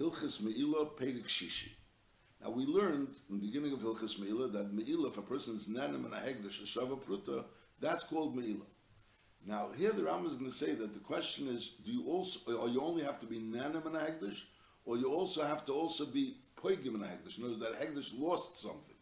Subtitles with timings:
[0.00, 1.70] Hilchis Me'ila Pedig Shishi.
[2.42, 5.68] Now we learned in the beginning of Hilchis Me'ila that Me'ila, if a person is
[5.68, 7.44] Nanim and a Hegdash, Shava Pruta,
[7.80, 8.66] that's called Me'ila.
[9.46, 12.56] Now here the Ram is going to say that the question is, do you also,
[12.56, 14.32] or you only have to be Nanim and a
[14.84, 18.94] or you also have to also be Poigim and a words, that Hegdash lost something.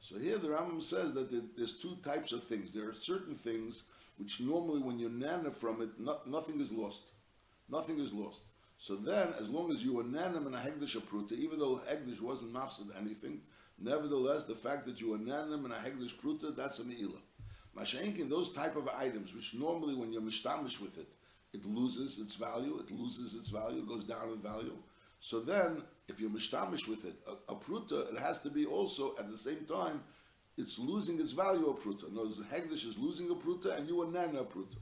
[0.00, 2.72] So here the Rambam says that there's two types of things.
[2.72, 3.84] There are certain things
[4.18, 7.04] which normally when you nana from it, no, nothing is lost.
[7.70, 8.42] Nothing is lost.
[8.82, 12.20] So then, as long as you were nanim and a hegdish pruta, even though hegdish
[12.20, 13.40] wasn't mafsed anything,
[13.78, 17.20] nevertheless, the fact that you were nanim and a hegdish pruta, that's a meila.
[17.78, 21.06] Mashenkin, those type of items, which normally when you're mishtamish with it,
[21.52, 24.76] it loses its value, it loses its value, it goes down in value.
[25.20, 29.14] So then, if you're mishtamish with it, a, a pruta, it has to be also
[29.16, 30.02] at the same time,
[30.58, 32.12] it's losing its value a pruta.
[32.12, 34.78] Words, Hegdish is losing a pruta and you are nana a pruta.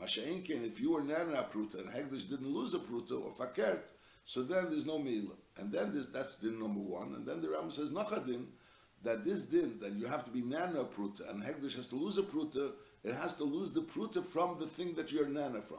[0.00, 3.90] Masha'inkin, if you were nana pruta and Hegdish didn't lose a pruta or fakert,
[4.24, 5.34] so then there's no meila.
[5.58, 7.14] And then that's din number one.
[7.14, 8.46] And then the Ram says, nachadin,
[9.02, 12.16] that this din, that you have to be nana pruta and Hegdish has to lose
[12.18, 12.72] a pruta,
[13.04, 15.78] it has to lose the pruta from the thing that you're nana from.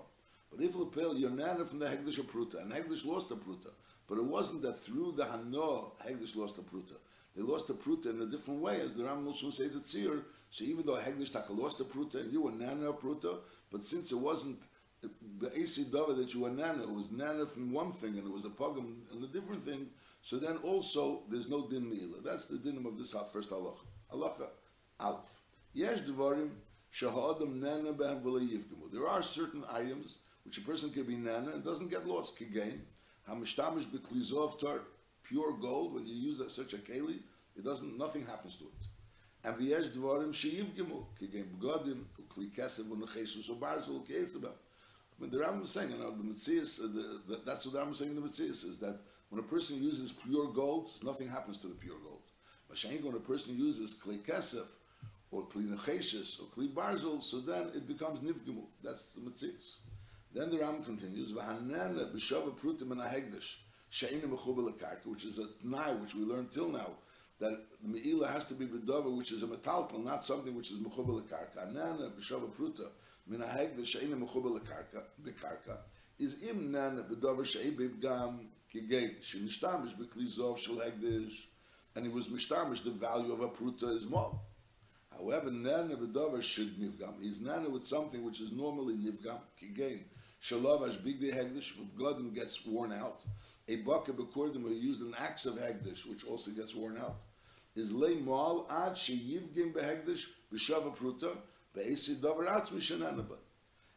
[0.52, 3.72] But if lapel, you're nana from the Hegdish a pruta, and Hegdish lost a pruta.
[4.12, 6.98] But it wasn't that through the Hano, Hegdish lost a pruta.
[7.34, 10.24] They lost the pruta in a different way, as the Ram also say the tzir.
[10.50, 13.38] So even though Hegdish Taka lost the pruta and you were nana pruta,
[13.72, 14.60] but since it wasn't
[15.02, 18.34] the AC Dava that you were nana, it was nana from one thing and it
[18.34, 19.88] was a pogum and a different thing.
[20.24, 22.22] So then also there's no din meila.
[22.22, 23.78] That's the dinim of this first halacha.
[24.14, 24.48] Halacha
[25.00, 25.42] alf.
[25.72, 26.50] Yesh devarim
[26.94, 28.22] shahadam nana behem.
[28.92, 32.38] There are certain items which a person can be nana and doesn't get lost.
[32.38, 32.82] Kigain
[33.30, 34.82] Hamishtamish beklizov tar,
[35.24, 37.20] pure gold, when you use such a keli,
[37.56, 38.88] it doesn't, nothing happens to it.
[39.44, 44.50] And v'yesh dvarim sheyivgemu, kigem b'godim, ukli kesef v'nechesus u'barzul k'etzeba.
[44.50, 47.92] I mean, the Rambam is saying, you know, the Metzias, uh, that's what the Rambam
[47.92, 51.60] is saying in the Metzias, is that when a person uses pure gold, nothing happens
[51.60, 52.22] to the pure gold.
[52.68, 54.66] But when a person uses kli kesef,
[55.32, 58.64] or kli necheshes, or kli barzul, so then it becomes nivgemu.
[58.84, 59.76] That's the Metzias.
[60.34, 63.58] Then the Ram continues, "V'hanena b'shava prutim and ahegdish
[63.90, 66.92] she'ina mechubel karka," which is a tnai which we learned till now
[67.40, 70.78] that the meila has to be b'dova, which is a metaltal, not something which is
[70.78, 71.68] mechubel karka.
[71.68, 72.88] Hanena b'shava pruta
[73.28, 75.80] min ahegdish she'ina mechubel karka b'karka
[76.18, 81.34] is im nana b'dova she'ibib gam kigay she'nishtamish b'klizov shel hegdish,
[81.96, 82.86] and he was mishtamish.
[82.86, 84.40] The value of a pruta is more.
[85.12, 87.22] However, nana b'dova should nivgam.
[87.22, 90.04] He's nana with something which is normally nivgam kigay
[90.44, 93.22] Shalav Ashbigdi Hegdish, Godim gets worn out.
[93.68, 97.18] A Baka Bekordim, who used an axe of Hegdish, which also gets worn out.
[97.76, 101.38] Is Lei Mal Ad Sheyivgim Behegdish, B'Shava Pruta,
[101.76, 103.38] Be'esi Dover Atzmi Shananaba.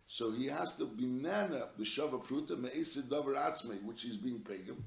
[0.07, 4.85] So he has to be Nana B'Shava Pruta, Me'esi Dover Atzmi, which he's being pagan,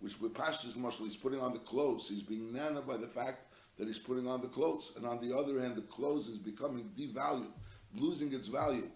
[0.00, 2.08] which with Pashtus Marshal, he's putting on the clothes.
[2.08, 4.92] He's being Nana by the fact that he's putting on the clothes.
[4.96, 7.52] And on the other hand, the clothes is becoming devalued,
[7.94, 8.88] losing its value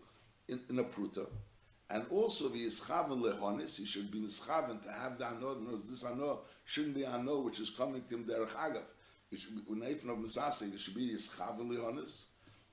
[0.48, 1.26] in, in a Pruta.
[1.90, 6.40] And also the Yischaven Lehonis, he should be Yischaven to have the Ano, this Ano
[6.64, 8.82] shouldn't be Ano which is coming to him Derech Agav.
[9.32, 12.24] It should be, when Eifin of Misase, it should be Yischaven Lehonis.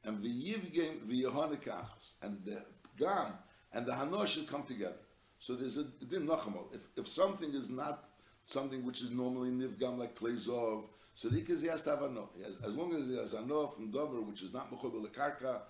[0.04, 2.64] And the Yivgem, the Yehonikachas, and the
[2.98, 3.34] Gam,
[3.74, 4.96] and the Hano should come together.
[5.40, 6.74] So there's a din nachamol.
[6.74, 8.10] If if something is not
[8.46, 10.84] something which is normally nivgam like klezov,
[11.16, 12.30] so the he has to have a no.
[12.44, 15.62] Has, as long as he has a no from dover, which is not mechubel lekarka,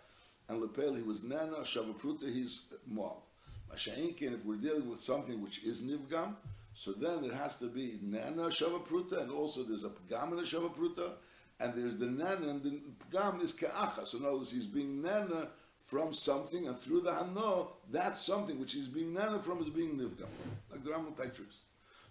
[0.49, 3.26] and lepel he was nana shavapruta, he's mal.
[3.71, 6.35] Masha'inkin, if we're dealing with something which is nivgam,
[6.73, 11.11] so then it has to be nana shavapruta, and also there's a pgam in a
[11.59, 14.05] and there's the nana, and the pgam is ke'acha.
[14.05, 15.49] So in other words, he's being nana
[15.83, 19.97] from something, and through the hano, that something which he's being nana from is being
[19.97, 20.27] nivgam,
[20.69, 21.63] like the Rambam Taitrus.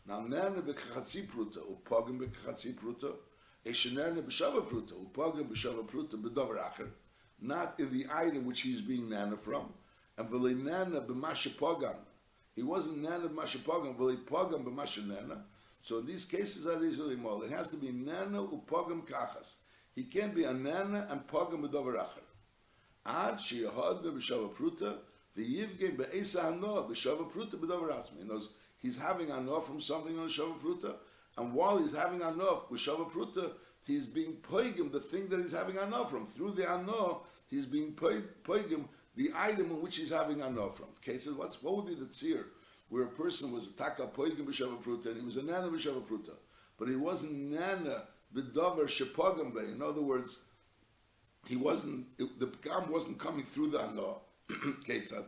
[0.09, 3.12] Now nana bekachatzi pruta, upagim bekachatzi pruta,
[3.65, 6.89] eshenerne b'shava pruta, upagim b'shava pruta b'dover acher,
[7.41, 9.72] not in the item which he's being nana from,
[10.19, 11.97] and v'le nana b'masha pogam.
[12.54, 15.44] He wasn't nana b'masha pogam, v'le pogam b'masha nana.
[15.83, 17.45] So in these cases are easily more.
[17.45, 19.54] It has to be nana upogam kachas.
[19.95, 22.24] He can't be a nana and pogam b'dover acher.
[23.04, 24.97] Ad sheyahad b'shava pruta
[25.36, 28.22] v'yivgem be'esa hanoah b'shava pruta b'dover atzmi.
[28.22, 28.48] In those,
[28.78, 30.95] he's having hanoah from something on shava pruta,
[31.39, 33.53] and while he's having hanoah b'shava pruta,
[33.84, 36.27] he's being poigim the thing that he's having hanoah from.
[36.27, 38.86] Through the hanoah, he's being poigim
[39.16, 40.89] the item in which he's having hanoah from.
[40.98, 42.45] Okay, so what's, what would be the tzir?
[42.89, 46.34] Where a person was a taka poigim pruta, and he was a nana b'shava pruta,
[46.78, 48.04] but he wasn't nana
[48.34, 49.72] b'dover shepogam be.
[49.72, 50.39] In other words,
[51.47, 54.18] he wasn't, it, the pgam wasn't coming through the hanoah.
[54.84, 55.24] Ketzad.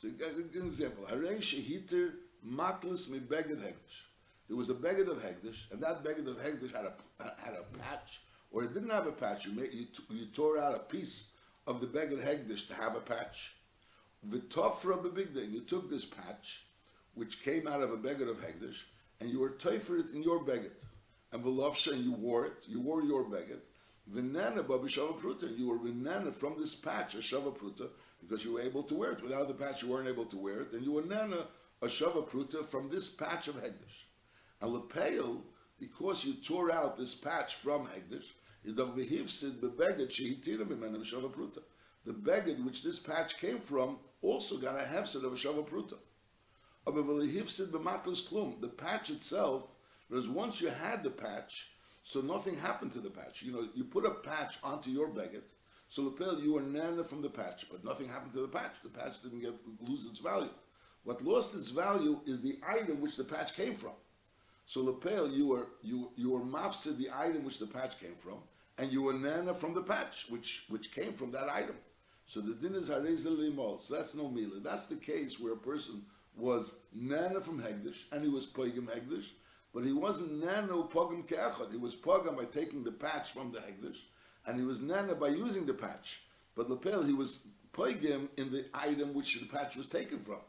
[0.00, 1.06] So, an example.
[1.10, 2.12] Harei shehiter
[2.46, 4.04] matlis mi beged hegdish.
[4.48, 6.92] there was a beged of Hegdish, and that beged of Hegdish had a,
[7.42, 8.20] had a patch,
[8.52, 11.30] or it didn't have a patch, you, made, you, you tore out a piece
[11.66, 13.54] of the beged Hegdish to have a patch.
[14.28, 16.64] V'tofra bebigdin, you took this patch,
[17.14, 18.82] which came out of a beged of Hegdish,
[19.20, 20.70] and you were toifer it in your beged.
[21.32, 23.60] And v'lovsha, and you wore it, you wore your beged.
[24.12, 27.88] V'nana babi shava pruta, you were v'nana from this patch, a shava pruta,
[28.20, 29.22] because you were able to wear it.
[29.22, 31.46] Without the patch, you weren't able to wear it, and you were nana
[31.82, 34.04] a shava pruta from this patch of Hegdish.
[34.60, 35.40] And lepeil,
[35.78, 38.26] because you tore out this patch from Hegdish,
[42.04, 45.96] the beged which this patch came from also got a hefset of a shava pruta.
[48.60, 49.68] The patch itself,
[50.08, 51.70] because once you had the patch,
[52.04, 53.42] so nothing happened to the patch.
[53.42, 55.42] You know, you put a patch onto your beged,
[55.88, 58.74] so lapel you were nana from the patch, but nothing happened to the patch.
[58.82, 60.50] The patch didn't get lose its value.
[61.04, 63.92] What lost its value is the item which the patch came from.
[64.66, 68.38] So lapel you were you you were mafsid the item which the patch came from,
[68.78, 71.76] and you were nana from the patch which which came from that item.
[72.26, 73.82] So the din is hareza limol.
[73.82, 74.60] So that's no mila.
[74.60, 76.02] That's the case where a person
[76.36, 79.30] was nana from hegdish and he was poigim hegdish,
[79.72, 81.70] but he wasn't nana pogim keachot.
[81.70, 84.00] He was pogim by taking the patch from the hegdish,
[84.46, 86.22] and he was nana by using the patch.
[86.56, 90.40] But lapel he was poigim in the item which the patch was taken from,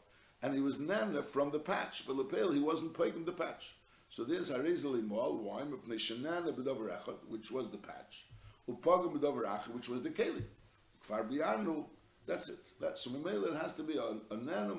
[0.42, 2.06] and he was nana from the patch.
[2.06, 3.76] But lapel he wasn't poigim the patch.
[4.08, 5.62] So there's Harizal Imol, why?
[5.62, 8.26] Shanana B'dover Echad, which was the patch.
[8.68, 10.42] Upagam B'dover Echad, which was the Keli.
[11.06, 11.84] Kfar Bianu,
[12.26, 12.58] that's it.
[12.80, 14.76] That's, so Mamela, it has to be a, a nano.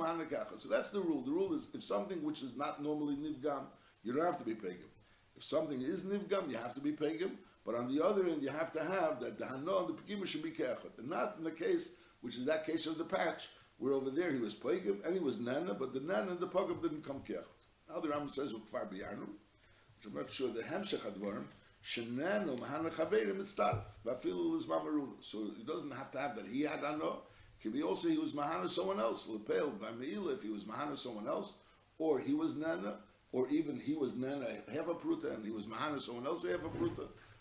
[0.58, 1.22] So that's the rule.
[1.22, 3.64] The rule is if something which is not normally nivgam,
[4.04, 4.90] you don't have to be pagam.
[5.36, 7.32] If something is nivgam, you have to be pagam.
[7.66, 10.28] But on the other end, you have to have that the hano and the pagima
[10.28, 10.98] should be kechot.
[10.98, 11.90] And not in the case,
[12.22, 15.20] which is that case of the patch, where over there he was pagam and he
[15.20, 17.44] was nana, but the nana and the pagam didn't come kechot.
[17.90, 21.46] Now the Rambam says ukfar biyarnu, which I'm not sure the hemshech advarim,
[21.84, 25.08] shenanu mahana chaverim mitzdarf, vafilu mamaru.
[25.22, 26.48] So he doesn't have to have that.
[26.48, 27.22] He had ano.
[27.64, 29.28] Could be also he was mahana someone else.
[29.28, 31.54] Lepel by meila if he was mahana someone else,
[31.98, 32.98] or he was nana,
[33.32, 36.70] or even he was nana have a and he was mahana someone else have a.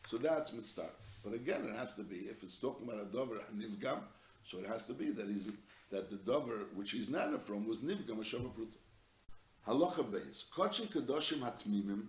[0.09, 0.91] So that's mitzdarf.
[1.25, 3.99] But again, it has to be if it's talking about a dover nivgam,
[4.49, 5.49] so it has to be that he's
[5.91, 8.79] that the dover which he's nana from was nivgam a shava pruta.
[9.67, 10.45] Halacha beis.
[10.55, 12.07] Kochi kadoshim hatmimim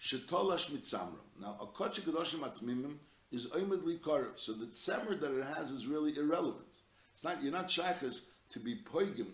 [0.00, 1.26] shetolash mitzamram.
[1.40, 2.96] Now, a kochi kadoshim hatmimim
[3.30, 4.38] is oimedli karev.
[4.38, 6.66] So the tzemer that it has is really irrelevant.
[7.14, 9.26] It's not, you're not shaykhs to be poigim.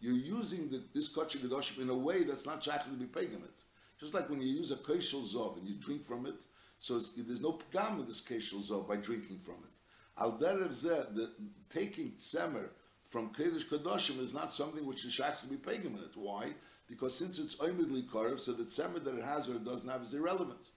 [0.00, 3.44] you're using the, this kochi kadoshim in a way that's not shaykhs to be poigim
[3.44, 3.54] it.
[4.00, 6.42] Just like when you use a keshel zov and you drink from it,
[6.80, 9.70] so there's no pgam in this keshel zov by drinking from it.
[10.18, 11.30] Al derev zeh, the
[11.70, 12.68] taking tzemer
[13.04, 16.16] from Kedesh Kadoshim is not something which is shaykhs to be pagan in it.
[16.16, 16.52] Why?
[16.88, 20.02] Because since it's oimidly karev, so the tzemer that it has or it doesn't have
[20.02, 20.70] is irrelevant.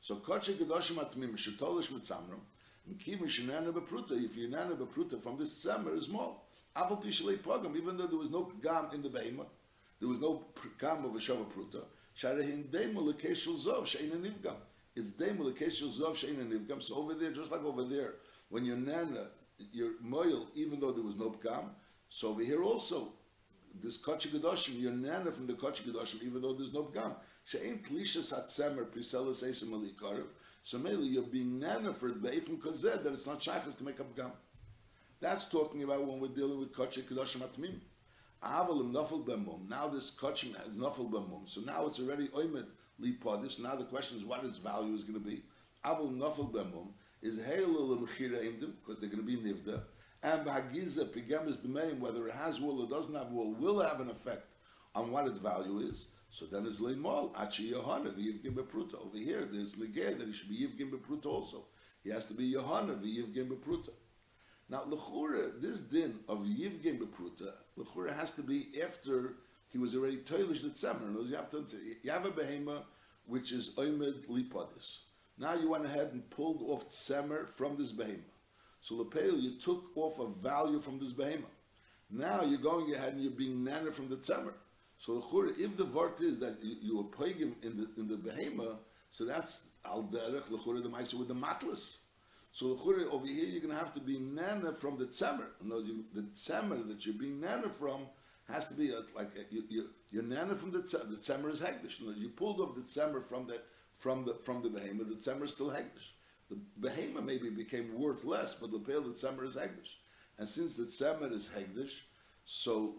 [0.00, 2.40] So koche gedoshim atmim shetolish mitzamram,
[2.86, 6.36] and kivim shenana bepruta, if you're nana bepruta from this tzemer is more.
[6.76, 9.46] Aval pishalei pogam, even though there was no gam in the behema,
[9.98, 10.44] there was no
[10.78, 11.82] gam of a shava pruta,
[12.16, 14.56] sharehin demo lekeshul zov sheina nivgam.
[14.94, 16.82] It's demo lekeshul zov sheina nivgam.
[16.82, 18.14] So over there, just like over there,
[18.50, 19.28] when you're nana,
[19.72, 21.70] you're moil, even though there was no gam,
[22.08, 23.08] so over here also,
[23.82, 27.14] this Kochi Gedoshim, you're nana from the Kochi Gedoshim, even though there's no Pgam.
[27.44, 30.26] She'ain Klishas HaTzemer Priselas Esim Alikarev.
[30.62, 34.00] So mainly you're being nana for the Be'ifim Kozeh, that it's not Shachas to make
[34.00, 34.32] up Pgam.
[35.20, 37.78] That's talking about when we're dealing with Kochi Gedoshim Atmim.
[38.42, 39.68] Avalim Nafel Bemum.
[39.68, 41.48] Now this Kochi has Nafel Bemum.
[41.48, 42.66] So now it's already Oimed
[43.00, 43.60] Lipodis.
[43.60, 45.42] Now the question is what its value is going to be.
[45.84, 46.88] Avalim Nafel Bemum
[47.22, 49.82] is Heilul because they're going to be Nivda
[50.26, 54.10] and Hagiza the main, whether it has wool or doesn't have wool, will have an
[54.10, 54.48] effect
[54.94, 56.08] on what its value is.
[56.30, 58.94] So then it's Leimol, Achi Yohana, V'yivgim Bepruta.
[59.06, 61.64] Over here, there's Legeh, that he should be Yivgim Bepruta also.
[62.02, 63.90] He has to be Yohana, V'yivgim Bepruta.
[64.68, 69.34] Now, Lechura, this din of Yivgim Bepruta, Lechura has to be after
[69.68, 71.28] he was already Toilish the Tzemer.
[71.28, 71.64] You have to
[72.02, 72.82] you have a behema
[73.26, 74.98] which is Oimed Lipodis.
[75.38, 78.22] Now you went ahead and pulled off Tzemer from this behema.
[78.86, 81.50] So Lepel, you took off a value from this behemoth.
[82.08, 84.52] Now you're going ahead and you're being nana from the tzemer.
[84.98, 88.16] So the if the vart is that you, you were pagan in the in the
[88.16, 88.78] behemoth,
[89.10, 91.96] so that's al derech lechura the ma'aser with the matlas.
[92.52, 95.48] So the over here you're going to have to be nana from the tzemer.
[95.60, 98.02] Other words, the tzemer that you're being nana from
[98.48, 101.10] has to be a, like a, you, you, you're nana from the tzemer.
[101.10, 102.06] The tzemer is hegdish.
[102.06, 103.60] Words, you pulled off the tzemer from the
[103.96, 105.08] from the from the behemoth.
[105.08, 106.12] The tzemer is still hegdish
[106.50, 109.94] the behema maybe became worth less, but the pale the tzemer is hegdish.
[110.38, 112.00] And since the tzemer is hegdish,
[112.44, 112.94] so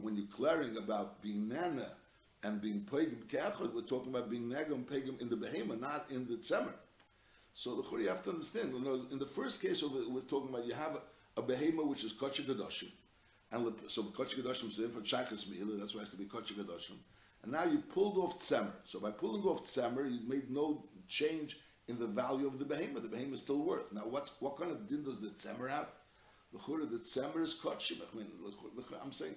[0.00, 1.88] when you're clearing about being nana
[2.42, 6.26] and being pegim keachod, we're talking about being negam pegim in the behema, not in
[6.26, 6.72] the tzemer.
[7.52, 8.72] So the you have to understand.
[8.72, 11.86] You know, in the first case of we're talking about you have a, a behema
[11.86, 12.90] which is kotche gadoshim,
[13.52, 15.78] and so kotche gadoshim is for chakas meila.
[15.78, 16.96] That's why it has to be kotche gadoshim.
[17.42, 18.72] And now you pulled off tzemer.
[18.84, 21.58] So by pulling off tzemer, you made no change
[21.90, 23.02] in the value of the behema.
[23.02, 23.92] The behema is still worth.
[23.92, 25.88] Now, what's what kind of din does the tzemer have?
[26.52, 28.00] The the tzemer is kotche.
[28.00, 28.28] I mean,
[29.02, 29.36] I'm saying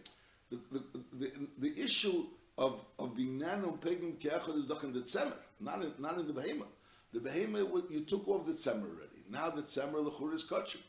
[0.50, 0.84] the, the,
[1.14, 2.26] the, the issue
[2.58, 6.34] of, of being nano pagan keachod is in the tzemer, not in, not in the
[6.34, 6.66] behema.
[7.12, 9.24] The behema, you took off the tzemer already.
[9.30, 10.82] Now the tzemer lechur is kachim.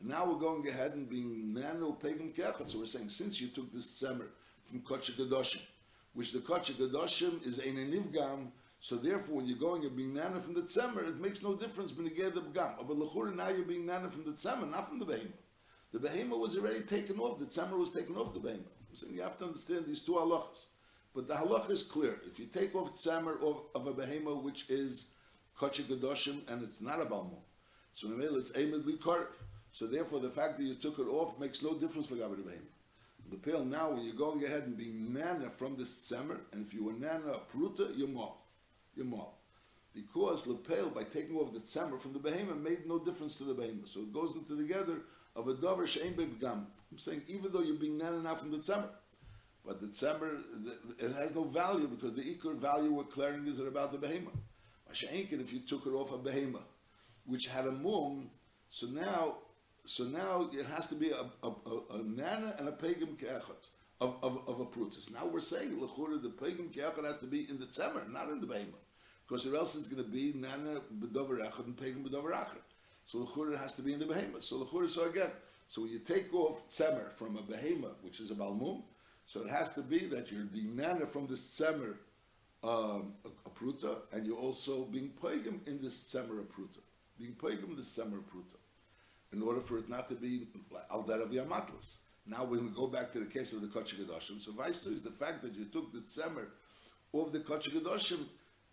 [0.00, 2.70] And now we're going ahead and being nano pagan keachod.
[2.70, 4.26] So we're saying, since you took this tzemer
[4.66, 5.62] from kachim gadoshim,
[6.14, 8.48] which the kachim gadoshim is ein nivgam,
[8.80, 11.92] so therefore when you're going and being nana from the tzemer, it makes no difference
[11.92, 12.72] when you get the gam.
[12.78, 15.32] But lechur now you're being nana from the tzemer, not from the behema.
[15.92, 17.38] The behema was already taken off.
[17.38, 18.48] The tzemer was taken off the.
[18.48, 20.66] I'm saying you have to understand these two halachas.
[21.14, 22.20] But the halacha is clear.
[22.26, 25.06] If you take off tzemer of, of a behema which is
[25.58, 27.42] kachik gadoshim and it's not a balmum,
[27.92, 29.26] so maybe it's aimed karif.
[29.72, 32.70] So therefore, the fact that you took it off makes no difference like the behema.
[33.30, 36.72] The pale now, when you're going ahead and being nana from this tzemer, and if
[36.72, 38.39] you were nana pruta, you're mal,
[39.00, 39.38] you're mal.
[39.94, 43.54] Because lepel, by taking off the tzemer from the behema, made no difference to the
[43.54, 43.88] behema.
[43.88, 44.98] So it goes into together
[45.34, 46.66] of a dover begam.
[46.92, 48.88] I'm saying even though you're being nana from the tzemer,
[49.66, 50.42] but the tzemer,
[50.98, 54.30] it has no value because the equal value we're clearing is about the behema.
[54.90, 56.60] Masha'inkin, if you took it off a behema,
[57.26, 58.30] which had a mum,
[58.70, 59.36] so now,
[59.84, 63.68] so now it has to be a, a, a, a nana and a pagan keachot
[64.00, 65.12] of, of, of a prutus.
[65.12, 68.40] Now we're saying, l'chura, the pagan keachot has to be in the tzemer, not in
[68.40, 68.78] the behema.
[69.30, 72.64] Because or else it's going to be nana b'dover echad and pagan b'dover achad.
[73.06, 74.42] So the l'chura has to be in the behema.
[74.42, 75.30] So the l'chura, so again,
[75.68, 78.82] so when you take off tzemer from a behema, which is a balmum,
[79.26, 81.94] so it has to be that you're being nana from the semer
[82.64, 86.80] um, a, a, pruta, and you're also being pagum in this semer pruta,
[87.16, 88.58] being pagum the semer pruta,
[89.32, 90.48] in order for it not to be
[90.90, 91.94] al yamatlas.
[92.26, 93.96] Now when we go back to the case of the Kotche
[94.40, 96.46] so Weister is the fact that you took the tzemer
[97.14, 98.26] of the the,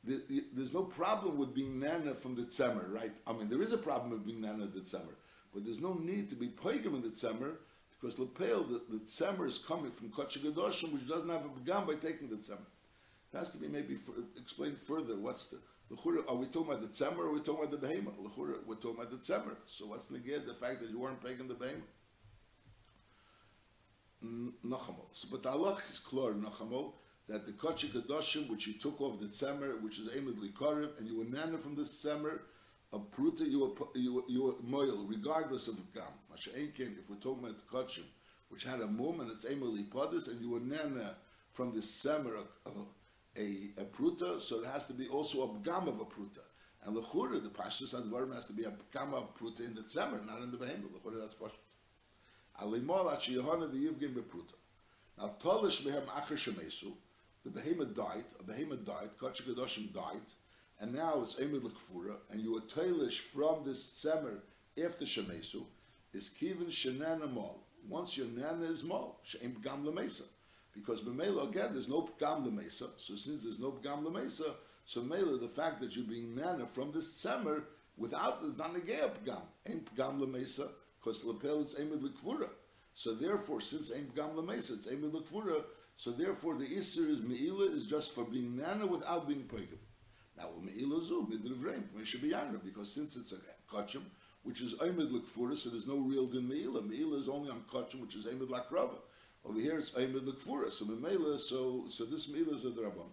[0.08, 3.12] the, there's no problem with being nana from the tzemer, right?
[3.26, 5.16] I mean, there is a problem with being nana the tzemer,
[5.54, 7.56] but there's no need to be pagum in the tzemer
[8.00, 10.42] because lepel, the, the tzemer is coming from Kotche
[10.92, 12.68] which doesn't have a began by taking the tzemer.
[13.34, 15.18] It has to be maybe for, explained further.
[15.18, 15.58] What's the,
[16.28, 18.14] are we talking about the tzemer or are we talking about the behemoth?
[18.66, 19.56] We're talking about the tzemer.
[19.66, 21.84] So what's the the fact that you weren't paying the behemoth?
[24.24, 25.08] Nachamol.
[25.14, 26.94] So, but the Allah is clear, Nachamol,
[27.28, 31.08] that the Kotche Kadoshim, which you took off the tzemer, which is Amid Likarim, and
[31.08, 32.40] you were nana from the tzemer,
[32.94, 36.04] a pruta you were, you were, you were moil, regardless of gam.
[36.34, 38.06] Masha'enkin, if we're talking about the kachim,
[38.50, 41.16] which had a mum and it's emily podis, and you were nana
[41.52, 42.70] from the semer, a,
[43.38, 46.44] a, a, pruta, so it has to be also a gam of a pruta.
[46.86, 49.82] And the chura, the pashtus advarim has to be a gam of pruta in the
[49.82, 50.94] semer, not in the behemoth.
[50.94, 51.58] The chura, that's pashtus.
[52.62, 54.54] Alimol achi yehana v'yivgim bepruta.
[55.18, 56.94] Now, tolish mehem acher shemesu,
[57.48, 60.22] the behemoth died, a behemoth died, kachik kadoshim died,
[60.82, 64.40] and now it's Emid L'Kfura, and you are tailish from this Tzemer
[64.84, 65.64] after Shemesu,
[66.14, 67.64] is Kivin Shenana Mol.
[67.88, 70.24] Once your Nana is Mol, She'em Pgam L'Mesa.
[70.74, 75.38] Because B'Mela, again, there's no Pgam L'Mesa, so since there's no Pgam L'Mesa, so Mela,
[75.38, 77.64] the fact that you're being Nana from this Tzemer,
[77.96, 80.68] without the Nanagea Pgam, Em Pgam L'Mesa,
[81.00, 82.50] because Lepel is Emid L'Kfura.
[82.94, 85.64] So therefore, since Em Pgam L'Mesa, it's Emid L'Kfura,
[85.98, 89.80] so therefore the Isser is Meila is just for being Nana without being Pegam.
[90.38, 93.38] Now, me'ilazu, midrivreim, should be younger, because since it's a
[93.74, 94.04] kachim,
[94.44, 96.84] which is oimid l'kfura, so there's no real din me'ila.
[96.84, 99.00] Me'ila is only on kachim, which is oimid l'krava.
[99.44, 100.72] Over here, it's oimid l'kfura.
[100.72, 103.10] So me'ila, so, so this me'ila is a drabban.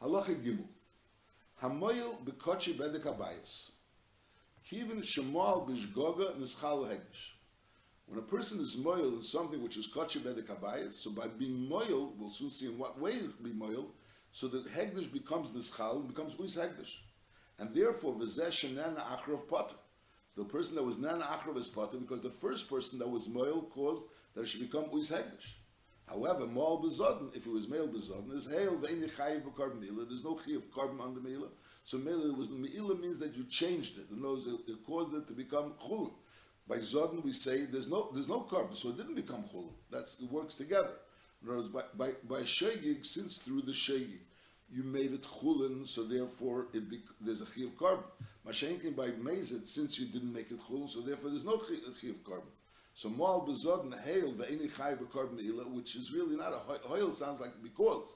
[0.00, 0.68] Halacha gimel.
[1.60, 3.70] Hamoyel b'kochi bedek abayis.
[4.70, 7.32] Kivin shemal b'shgoga nischal hegdish.
[8.10, 11.68] When a person is moil in something which is kochi the abayis, so by being
[11.68, 13.86] moil, we'll soon see in what way it will be moil,
[14.32, 16.96] so the Hegdish becomes Nischal becomes Uis Hegdish.
[17.60, 19.76] And therefore, V'zeh Nana Achrov Potter.
[20.36, 23.62] The person that was Nana Achrov is Potter because the first person that was Moil
[23.72, 25.52] caused that it should become Uis Hegdish.
[26.08, 30.04] However, Moal Bezodin, if it was male Bezodin, is Hail Ve'ini Chayiv B'Karb Mila.
[30.04, 31.46] There's no Chi of karban on the Mila.
[31.84, 34.10] So Mila was Mila means that you changed it.
[34.10, 36.10] In other it, caused it to become Chulun.
[36.70, 39.72] By Zodin, we say there's no there's no karban, so it didn't become Chulun.
[39.90, 40.92] That's it works together.
[41.42, 44.20] In other words, by, by, by shegig, since through the shegig,
[44.70, 48.04] you made it chulin, so therefore it be, there's a chi of karban.
[48.46, 52.10] Mashenkin by mezit, since you didn't make it chulin, so therefore there's no chi uh,
[52.10, 52.52] of karban.
[52.94, 57.12] So mal bezod and hail ve'eni chai karban ila, which is really not a hoil
[57.12, 58.14] sounds like because,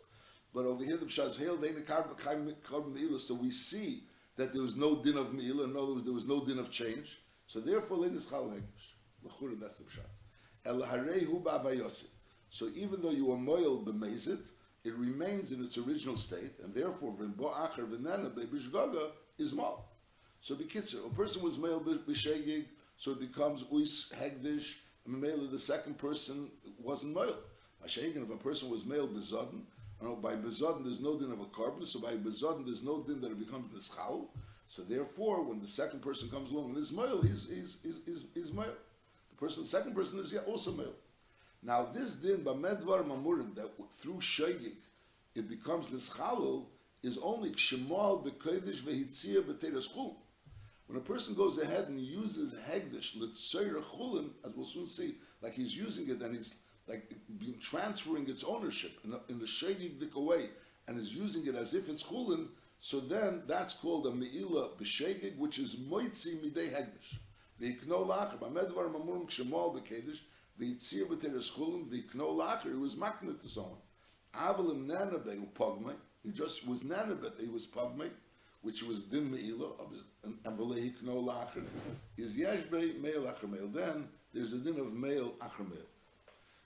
[0.54, 4.04] But over here, the Pshat is Hail Vein Karban Me'ilah, so we see
[4.37, 7.18] that there was no din of other words, there was no din of change.
[7.47, 8.95] So therefore, Lein is Chal Hegesh.
[9.23, 10.07] L'chura, that's the Pshat.
[10.67, 12.09] El Harehu Ba'avayosim.
[12.51, 14.41] So even though you are moil b'mezit,
[14.85, 19.89] it remains in its original state, and therefore, v'bo acher v'nana be'bishgaga is mal.
[20.41, 24.75] So b'kitzer, a person was moil b'shegig, so it becomes uis hegdish,
[25.07, 27.37] and mele the second person wasn't moil.
[27.85, 29.63] Mashegin, if a person was bezodin,
[30.01, 33.21] know, by bezodin there's no din of a karban, so by bezodin there's no din
[33.21, 34.29] that it becomes nischal.
[34.75, 38.25] So therefore, when the second person comes along and is male, he's, he's, he's, he's,
[38.35, 38.75] he's male.
[39.31, 40.95] The person, the second person is yeah, also male.
[41.62, 44.73] Now this din b'medvar mamurim that through shaygig
[45.37, 46.64] it becomes nischalul
[47.04, 50.16] is only shemal b'kodesh vehitzia b'teres chulin.
[50.88, 55.54] When a person goes ahead and uses hegdish l'tzoyer chulin, as we'll soon see, like
[55.54, 56.52] he's using it and he's
[56.88, 60.49] like being transferring its ownership in, a, in the shaygig way
[60.88, 62.49] and is using it as if it's chulin,
[62.85, 67.17] so then that's called a meila b'shegig, which is moitzi midei hegdish.
[67.59, 70.21] V'ikno lach b'medvar mamurim shemal b'kodesh
[70.61, 73.81] v'yitzir b'teres chulin v'ikno lacher, he was maknet to someone.
[74.38, 78.11] Avalim nanabe upogme, he just was nanabe, he was pogme,
[78.61, 79.71] which was din me'ila,
[80.23, 81.64] and v'lehi kno lacher,
[82.19, 83.67] is yeshbe meil acher meil.
[83.69, 85.88] Then there's a din of meil acher meil.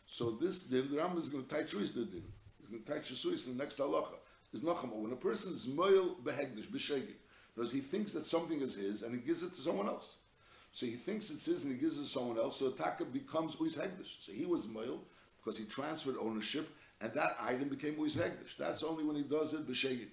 [0.07, 2.25] So this din, the Rambam is going to touch the din.
[2.59, 4.18] He's going to touch Shisuis in the next halacha.
[4.52, 4.95] Is nachama.
[4.95, 7.14] When a person is moil behegdish, b'shegi,
[7.55, 10.17] because he thinks that something is his and he gives it to someone else.
[10.73, 12.59] So he thinks it's his and he gives it to someone else.
[12.59, 14.25] So Taka becomes Uis Hegdish.
[14.25, 15.00] So he was Moil
[15.38, 16.69] because he transferred ownership
[17.00, 18.57] and that item became Uis Hegdish.
[18.59, 20.09] That's only when he does it B'Shegin.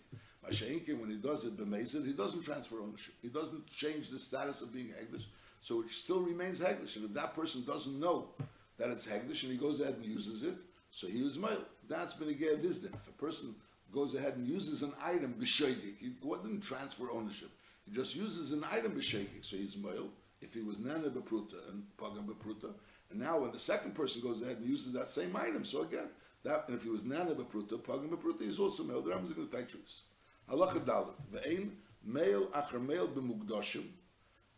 [0.46, 3.14] Masha'inkin, when he does it B'Mezid, he doesn't transfer ownership.
[3.22, 5.26] He doesn't change the status of being Hegdish.
[5.62, 6.96] So it still remains Hegdish.
[6.96, 8.30] And if that person doesn't know
[8.78, 10.56] that it's Hegdish and he goes ahead and uses it,
[10.92, 11.62] so he was Moil.
[11.88, 12.94] That's been a this then.
[12.94, 13.54] If a person
[13.92, 17.50] goes ahead and uses an item B'Shegin, he didn't transfer ownership.
[17.86, 20.10] He just uses an item B'Shegin, so he's Moil
[20.42, 22.74] if he was nana bepruta and pagam bepruta,
[23.10, 26.08] and now when the second person goes ahead and uses that same item, so again,
[26.44, 29.02] that and if he was nana bepruta, pagam bepruta, he's also male.
[29.02, 30.02] The Rambam is going to take truths.
[30.50, 31.72] Halacha dalit ve'ein
[32.04, 33.86] male acher male b'mugdoshim,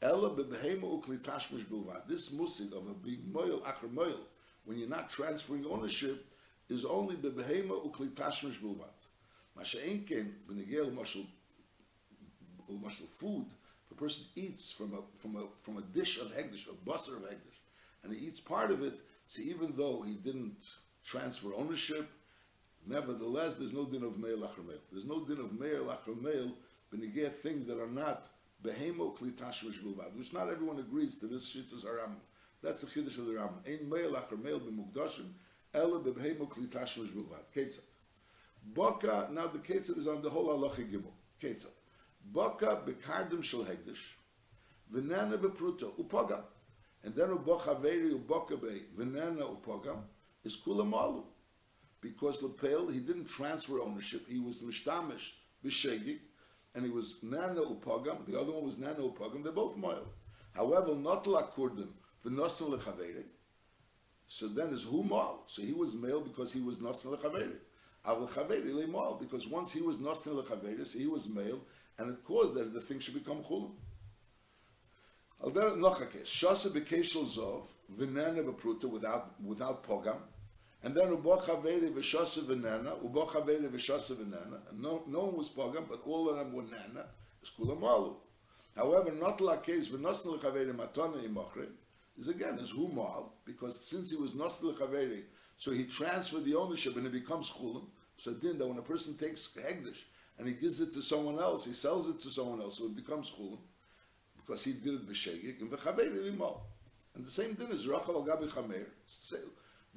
[0.01, 1.65] ela bebehema ukli tashmish.
[2.07, 4.19] This musig of a being male acher male,
[4.65, 6.25] when you're not transferring ownership,
[6.69, 8.59] is only bebehema ukli tashmish.
[9.57, 11.25] Masha'en ken b'negel mashal
[12.69, 13.47] mashal food
[13.97, 17.59] person eats from a from a from a dish of hegdish, a buster of hegdish,
[18.03, 20.63] and he eats part of it, so even though he didn't
[21.03, 22.07] transfer ownership,
[22.85, 26.53] nevertheless, there's no din of me'el achar There's no din of me'el achar me'el,
[26.89, 28.27] but you get things that are not
[28.63, 32.17] behemo klitashvish bilvad, which not everyone agrees to this shittas haram.
[32.61, 33.49] That's the chiddush of the Ram.
[33.67, 35.29] Ein me'el achar me'el b'mugdashim,
[35.73, 37.45] ela bebehemo klitashvish bilvad.
[37.55, 37.81] Ketzah.
[38.73, 41.11] Boka, now the Ketzah is on the whole halacha gimel.
[41.41, 41.69] Ketzah.
[42.33, 44.15] Boka bekardim shel hegdish,
[44.93, 46.41] v'nana bepruta upogam,
[47.03, 49.99] and then ubocha veri uboka be v'nana upogam
[50.43, 51.23] is kula malu,
[52.01, 55.31] because lepel he didn't transfer ownership, he was mishtamish
[55.63, 56.19] b'shegig,
[56.75, 58.25] and he was nana upogam.
[58.25, 59.43] The other one was nana upogam.
[59.43, 60.07] They're both moil.
[60.53, 61.89] However, not lakurdim
[62.25, 63.23] v'nosan lechaveri.
[64.27, 65.45] So then is who mal?
[65.47, 67.55] So he was male because he was nosan lechaveri.
[68.07, 71.59] Because once he was nosan lechaveri, so he was male,
[71.97, 73.71] and it caused that the thing should become chulun.
[75.43, 76.25] Al der noch a case.
[76.25, 80.21] Shasa bekeshel zov, v'nana b'pruta without, without pogam,
[80.83, 85.85] and then ubo chaveri v'shasa v'nana, ubo chaveri v'shasa v'nana, no, no one was pogam,
[85.89, 87.07] but all of them were nana,
[87.43, 88.15] is kula malu.
[88.75, 91.67] However, not la case v'nosn l'chaveri matona imochre,
[92.17, 95.23] is again, is humal, because since he was nosn l'chaveri,
[95.57, 97.49] so he transferred the ownership and it becomes
[98.17, 100.03] so then that when a person takes hegdish,
[100.39, 102.95] and he gives it to someone else, he sells it to someone else, so it
[102.95, 103.57] becomes chulun,
[104.35, 106.61] because he did it b'shegik, and v'chaver limo.
[107.15, 108.85] And the same thing is rachel al gabi chamer,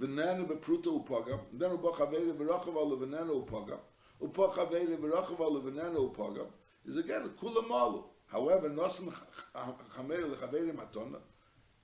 [0.01, 3.81] v'nana b'pruta upagam, u'ba chaver v'rachav al v'nana upagam,
[4.23, 6.47] u'pa chaver v'rachav al v'nana upagam,
[6.87, 8.03] is again kula malu.
[8.27, 9.13] However, nosan
[9.55, 11.21] chamer l'chaver matona,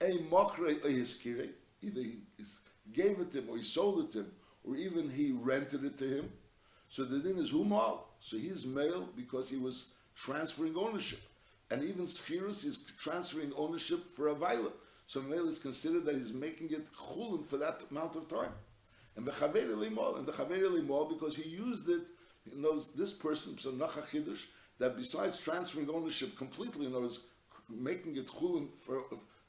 [0.00, 1.50] a mokre a hiskire,
[1.82, 2.20] either he
[2.92, 4.32] gave it to him, or he sold it to him,
[4.66, 6.30] or even he rented it to him,
[6.88, 8.00] so the din is humal.
[8.20, 11.20] So he is male because he was transferring ownership.
[11.70, 14.70] And even schirus is transferring ownership for a viola.
[15.06, 18.52] So male is considered that he's making it chulin for that amount of time.
[19.16, 22.02] And the chaver limol, and the chaver limol because he used it,
[22.48, 24.44] he knows this person, so nacha chidush,
[24.78, 27.20] that besides transferring ownership completely, other words,
[27.68, 29.02] making it chulin for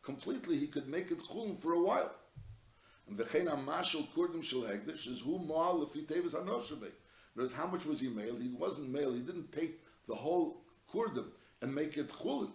[0.04, 2.12] completely, he could make it chulin for a while.
[3.08, 6.92] And the chena mashal kurdim shel hegdish is hu moal lefi tevis hanoshabei.
[7.36, 8.36] Notice how much was he male?
[8.36, 9.14] He wasn't male.
[9.14, 10.62] He didn't take the whole
[10.94, 11.26] kurdim
[11.62, 12.52] and make it chulin.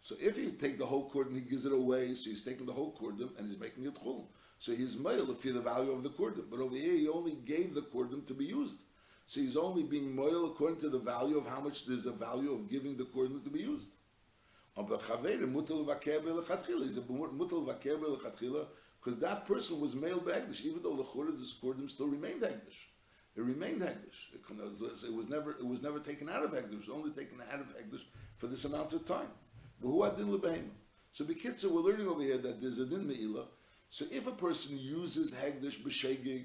[0.00, 2.14] So if he take the whole kurdim, he gives it away.
[2.14, 4.26] So he's taking the whole kurdim and he's making it chulin.
[4.58, 6.50] So he's male if the value of the kurdim.
[6.50, 8.78] But over here, he only gave the kurdim to be used.
[9.26, 12.52] So he's only being moil according to the value of how much there's a value
[12.52, 13.88] of giving the kurdim to be used.
[19.02, 22.86] Because that person was male Bagdish, even though the Chorah, the Skordim still remained Bagdish.
[23.34, 24.34] It remained Hegdish.
[24.34, 24.42] It,
[25.06, 26.72] it was never it was never taken out of Hegdish.
[26.72, 28.02] It was only taken out of Hegdish
[28.36, 29.28] for this amount of time.
[29.82, 33.46] So Bekitzer, we're learning over here that there's a din meila.
[33.88, 36.44] So if a person uses Hegdish b'shegig,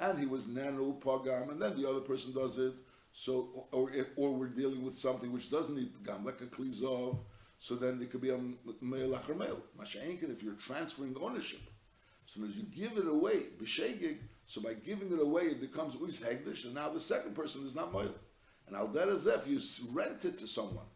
[0.00, 2.72] and he was nano pagam, and then the other person does it,
[3.12, 7.18] so or or we're dealing with something which doesn't need pagam, like a klizov,
[7.60, 8.38] so then it could be a
[8.80, 9.62] male acher male.
[9.80, 11.60] If you're transferring ownership,
[12.34, 14.16] so as you give it away, b'shegig,
[14.46, 17.74] so by giving it away, it becomes uis hegdish, and now the second person is
[17.74, 18.14] not moil.
[18.66, 19.60] And al if you
[19.92, 20.86] rent it to someone,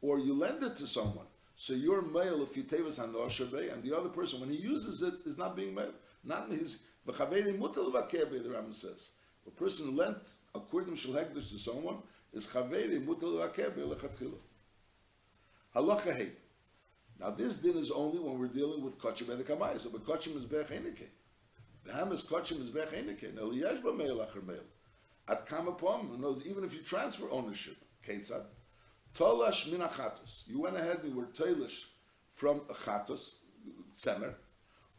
[0.00, 3.96] or you lend it to someone, so you're male if you tevis hanoshabe, and the
[3.96, 5.92] other person, when he uses it, is not being male.
[6.24, 9.10] Not his v'chaveri mutal v'kerbe, the Rambam says.
[9.46, 11.98] A person lent a kurdim shel hegdish to someone
[12.32, 14.38] is chaveri mutal v'kerbe lechatchila.
[15.74, 16.32] Halacha hey.
[17.20, 19.80] Now this din is only when we're dealing with kachim and the kamayis.
[19.80, 20.68] So, but kachim is bech
[21.86, 23.38] the ham is kachim is bech enike.
[23.38, 24.64] El yesh ba meil acher meil.
[25.28, 27.76] At kam upon knows even if you transfer ownership.
[28.06, 28.44] Ketzad.
[29.14, 30.42] Tolash min achatos.
[30.46, 31.84] You went ahead and you were tolish
[32.34, 33.36] from achatos,
[33.94, 34.34] semer.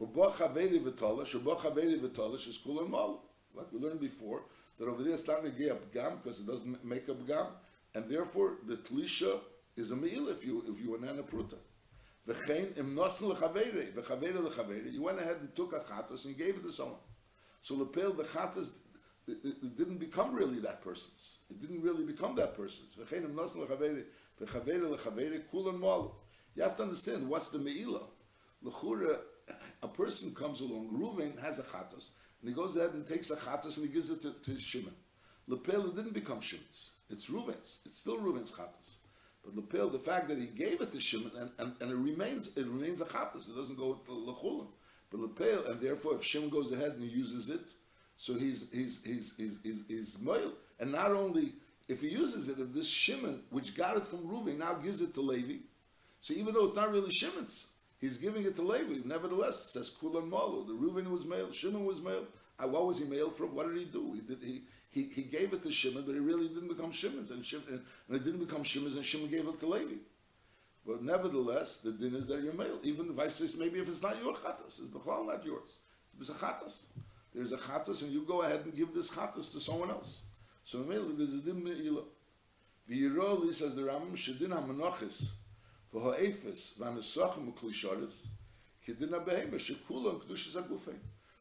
[0.00, 1.38] Ubo chaveri v'tolash.
[1.38, 3.24] Ubo chaveri v'tolash is kul and mal.
[3.54, 4.44] Like we learned before,
[4.78, 5.50] that over there it's get a
[5.92, 7.46] gam because it doesn't make a gam,
[7.94, 9.40] and therefore the tlisha
[9.76, 11.56] is a meal if you if you are nana pruta.
[12.28, 12.34] You
[15.02, 16.98] went ahead and took a chatos and gave it to someone.
[17.62, 18.68] So lepel the chatos
[19.26, 21.38] it, it, didn't become really that person's.
[21.50, 22.96] It didn't really become that person's.
[22.96, 23.02] You
[26.62, 28.02] have to understand what's the meila.
[28.62, 29.18] L'chura,
[29.82, 30.90] a person comes along.
[30.92, 32.10] Reuven has a chatos,
[32.40, 34.94] and he goes ahead and takes a chatos and he gives it to, to Shimon.
[35.46, 36.90] Lepel it didn't become Shimon's.
[37.10, 37.78] It's Reuven's.
[37.86, 38.97] It's still Reuven's chatos.
[39.44, 42.48] But Lepil, the fact that he gave it to Shimon, and, and, and it remains
[42.56, 44.66] it remains a chatas, it doesn't go to Lechulim.
[45.10, 47.66] But Lepil, and therefore if Shimon goes ahead and uses it,
[48.16, 50.52] so he's he's he's he's he's, he's moil.
[50.80, 51.54] And not only
[51.88, 55.14] if he uses it, if this Shimon, which got it from Reuven, now gives it
[55.14, 55.60] to Levi.
[56.20, 59.00] So even though it's not really Shimon's, he's giving it to Levi.
[59.04, 60.66] Nevertheless, it says Kulan Malu.
[60.66, 62.26] The Reuven was male, Shimon was male.
[62.60, 63.54] What was he male from?
[63.54, 64.12] What did he do?
[64.14, 67.30] He did he he, he gave it to Shimon, but it really didn't become Shimon's,
[67.30, 69.96] and, Shimon, and it didn't become Shimon's, and Shimon gave it to Levi.
[70.86, 72.78] But nevertheless, the din is that you're male.
[72.82, 75.68] Even vice versa, maybe if it's not your chatas, it's b'chlal not yours.
[76.18, 76.80] It's a chatas.
[77.34, 80.20] There's a chatas, and you go ahead and give this chatas to someone else.
[80.64, 82.04] So male, there's a din me'ila.
[82.88, 85.32] V'yiroli says the Rambam shedin ha-menachis
[85.94, 88.26] v'ha'efes v'ha-nesachim u'klisharis
[88.86, 90.98] kedin ha-behema shekulan kedushas ha-gufein.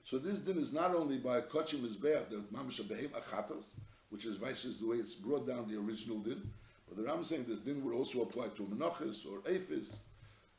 [0.10, 3.66] So this din is not only by kachim mizbeach, the mamash behem achatos,
[4.10, 6.50] which is vice the way it's brought down the original din,
[6.88, 9.96] but the Ram is saying this din would also apply to menachis or ephis,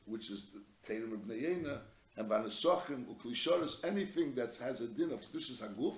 [0.04, 0.48] which is
[0.86, 1.78] terim of neyena,
[2.18, 5.96] and vanesachim uklisharis, anything that has a din of kedushas haguf,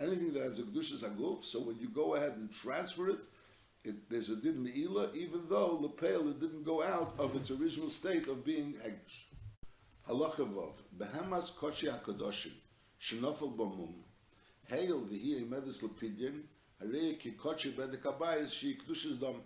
[0.00, 1.44] anything that has a kedushas haguf.
[1.44, 3.20] So when you go ahead and transfer it,
[3.84, 7.88] it, there's a din meila, even though lepel it didn't go out of its original
[7.88, 9.28] state of being hegdish.
[10.08, 12.54] Halacha vov behemas koshi hakadoshim
[13.00, 13.94] bomum.
[14.68, 16.42] Hail v'hi medes lepidyon,
[16.82, 19.42] harei ki kochi bedek abayis, she kdushes dom.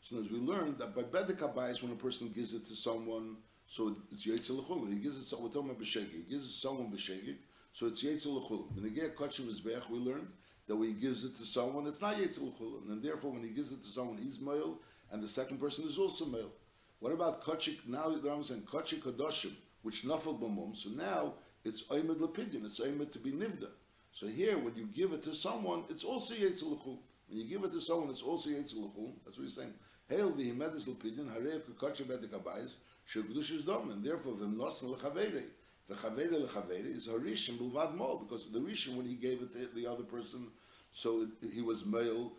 [0.00, 1.40] So as we learned that by bedek
[1.82, 3.36] when a person gives it to someone,
[3.66, 4.88] so it's yetzel l'chul.
[4.88, 6.12] He gives it, to someone b'shegig.
[6.12, 7.36] He gives it to someone b'shegig,
[7.72, 8.74] so it's yetzel l'chul.
[8.74, 10.28] When he kochi mizbeach, we learned
[10.66, 12.90] that when he gives it to someone, it's not yetzel l'chul.
[12.90, 14.78] And therefore, when he gives it to someone, he's male,
[15.10, 16.52] and the second person is also male.
[17.00, 17.86] What about kochik?
[17.86, 20.76] Now the Ram saying kadoshim, which nafel b'mum.
[20.76, 23.68] So now it's Oymed Lepidin, it's Oymed to be Nivda.
[24.12, 26.98] So here, when you give it to someone, it's also Yetzilachul.
[27.28, 29.12] When you give it to someone, it's also Yetzilachul.
[29.24, 29.74] That's what he's saying.
[30.08, 32.70] Hail the Himedis Lepidin, Harei Kukotche Bedek Abayis,
[33.12, 35.44] Shekudush is Dom, and therefore, Vimnos Lechavere.
[35.88, 39.68] The Chavere Lechavere is Harishim Bilvad Mo, because the Rishim, when he gave it to
[39.74, 40.48] the other person,
[40.92, 42.32] so he was male,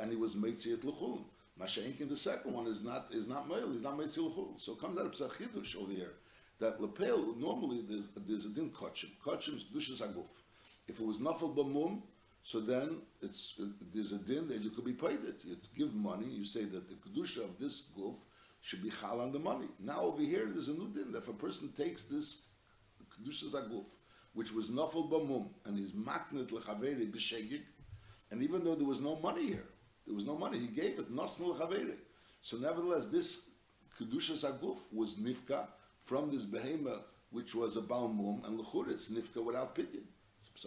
[0.00, 1.20] and he was Meitzi at Lechul.
[1.60, 4.60] Masha'ink in the second one is not is not male, he's not Meitzi Lechul.
[4.60, 6.12] So it comes out of Psachidush over here
[6.60, 9.10] that lapel normally there's, there's a din kachim.
[9.24, 10.28] Kachim is kedushas aguf.
[10.86, 12.02] If it was nafal b'mum,
[12.42, 15.40] so then it's uh, there's a din that you could be paid it.
[15.44, 16.26] You give money.
[16.26, 18.14] You say that the kedusha of this guf
[18.62, 19.66] should be chal on the money.
[19.78, 22.42] Now over here there's a new din that if a person takes this
[23.12, 23.86] kedushas aguf,
[24.34, 27.62] which was nafal b'mum, and he's maknet lechaveri b'shegig,
[28.30, 29.66] And even though there was no money here,
[30.06, 31.94] there was no money, he gave it, Nosnul Chavere.
[32.42, 33.42] So nevertheless, this
[33.98, 35.66] Kedushas Aguf was Nifka
[36.10, 40.02] from this behemoth, which was a Balmum, and Lechur, it's Nifka without pidyon.
[40.52, 40.64] It's.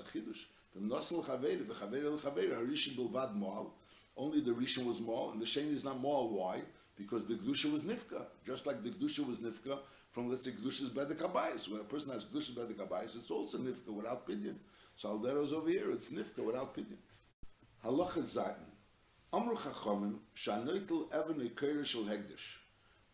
[0.73, 3.73] The Nosnul Chavere, the Chavere Chavere, Harishin Bilvad Moal,
[4.15, 6.29] only the Rishon was Moal, and the Sheni is not Moal.
[6.29, 6.61] Why?
[6.95, 8.21] Because the Kedusha was Nifka.
[8.45, 9.79] Just like the Kedusha was Nifka
[10.11, 11.67] from, let's say, Kedusha's Bedek Abayis.
[11.67, 14.55] When a person has Kedusha's Bedek Abayis, it's also Nifka without pidyon.
[14.95, 16.99] So Aldero's over here, it's Nifka without pidyon.
[17.83, 18.71] Halacha Zayin.
[19.33, 22.62] Amru Chachamim, Shanoitel Even Ekeir Shel Hegdish.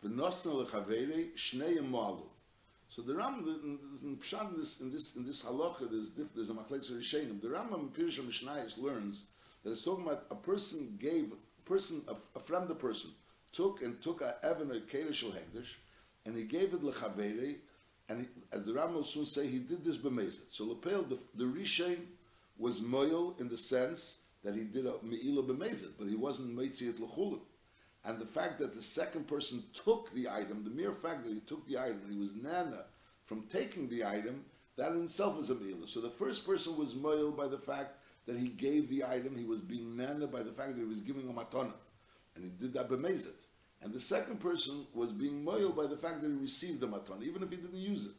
[0.04, 2.24] V'nosna Lechavere, Shnei Malu.
[2.90, 6.50] So the Ram, in Pshat, in this, in this, in this halacha, there's, diff, there's
[6.50, 7.40] a rishenim.
[7.40, 9.24] The Rambam in Pirush Mishnayis learns
[9.64, 13.12] that it's talking about a person gave, a person, a, a friend, a person,
[13.54, 15.76] took and took a or Kedeshel Hegdish,
[16.26, 17.58] and he gave it Lechavere,
[18.10, 20.50] and he, as the Rambam will soon say, he did this b'mezet.
[20.50, 22.00] So Lepel, the, the Rishain
[22.58, 27.00] was moyel in the sense that he did a me'ila b'mezet, but he wasn't meitziat
[27.00, 27.42] l'chulim.
[28.06, 31.42] And the fact that the second person took the item, the mere fact that he
[31.42, 32.86] took the item, he was nana
[33.26, 34.46] from taking the item,
[34.78, 35.88] that in itself is a me'ila.
[35.88, 39.44] So the first person was moyel by the fact that he gave the item, he
[39.44, 41.74] was being nana by the fact that he was giving a matana.
[42.36, 43.36] And he did that b'mezet.
[43.82, 47.24] And the second person was being moyel by the fact that he received the matana,
[47.24, 48.12] even if he didn't use it.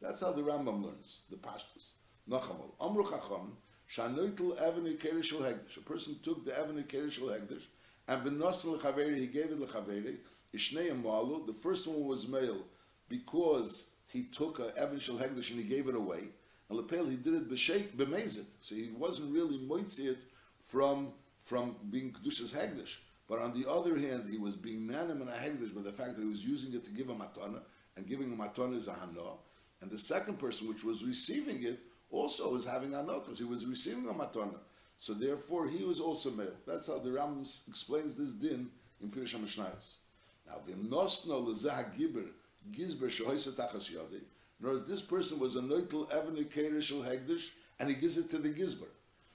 [0.00, 1.92] That's how the Rambam learns, the pashtus.
[2.28, 2.72] Nachamol.
[2.80, 3.56] Amru chacham,
[3.90, 5.76] shanoitel evene kerishul hegdish.
[5.76, 7.62] A person took the evene kerishul hegdish,
[8.08, 10.16] and v'nosan lechaveri, he gave it lechaveri,
[10.54, 12.64] ishneim malu, the first one was male,
[13.08, 16.24] because he took a evan shel hegdish and he gave it away,
[16.68, 20.18] and lepel, he did it b'sheik, b'mezit, so he wasn't really moitzi it
[20.60, 22.96] from, from being kedushas hegdish.
[23.28, 26.14] But on the other hand, he was being nanim and a hegdish by the fact
[26.14, 27.60] that he was using it to give a matana,
[27.96, 29.32] and giving a matana is a hana.
[29.80, 33.66] And the second person, which was receiving it, also was having hana, because he was
[33.66, 34.58] receiving a matana.
[35.06, 36.58] So therefore, he was also male.
[36.66, 38.68] That's how the Ram explains this din
[39.00, 39.98] in Pirush HaMishnayos.
[40.48, 42.24] Now, v'nosno lezah gibber,
[42.72, 44.22] gizber shehoyse tachas yodi,
[44.58, 46.34] in other words, this person was a noitel evan
[46.80, 48.88] shel hegdish, and he gives it to the gizber.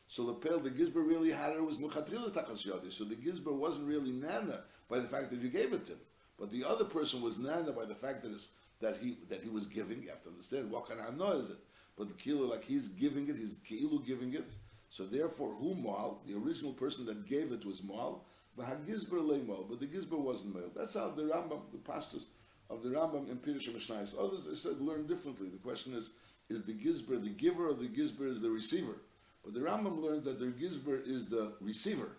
[0.10, 2.91] So the pale, the Gizber really had it was Muchatrila Tachas Yodi.
[2.91, 5.99] So the Gizber wasn't really Nana by the fact that you gave it to him.
[6.38, 8.38] But the other person was Nana by the fact that,
[8.81, 10.03] that he that he was giving.
[10.03, 11.60] You have to understand what kind of Hana is it.
[11.97, 14.51] But the Kilo, like he's giving it, he's Kilu giving it.
[14.91, 18.25] So therefore, who Mal, the original person that gave it was Mal,
[18.58, 20.69] but the Gizber wasn't Mal.
[20.75, 22.27] That's how the Rambam, the pastors
[22.69, 24.13] of the Rambam in Pirush Mishnayos.
[24.19, 25.47] Others, they said, learn differently.
[25.47, 26.12] The question is,
[26.49, 28.97] is the Gizber the giver or the Gizber is the receiver?
[29.45, 32.10] But the Rambam learns that the Gizber is the receiver.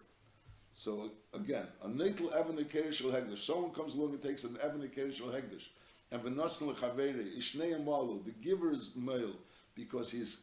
[0.74, 3.44] So again, a natal Evan Kerishal Hegdish.
[3.44, 5.68] Someone comes along and takes an Evan Kerishal Hegdish.
[6.10, 9.36] And V'nosn Lechavere, Ishnei Amalu, the giver is male
[9.74, 10.40] because he's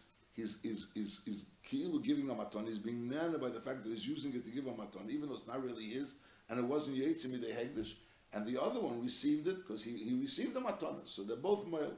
[0.64, 2.68] he's he's, he's Ki'ilu giving a maton.
[2.68, 5.30] He's being nana by the fact that he's using it to give a maton, even
[5.30, 6.16] though it's not really his,
[6.50, 7.94] and it wasn't Yetzim de Hegdish.
[8.32, 10.98] And the other one received it because he, he received the maton.
[11.06, 11.94] So they're both male.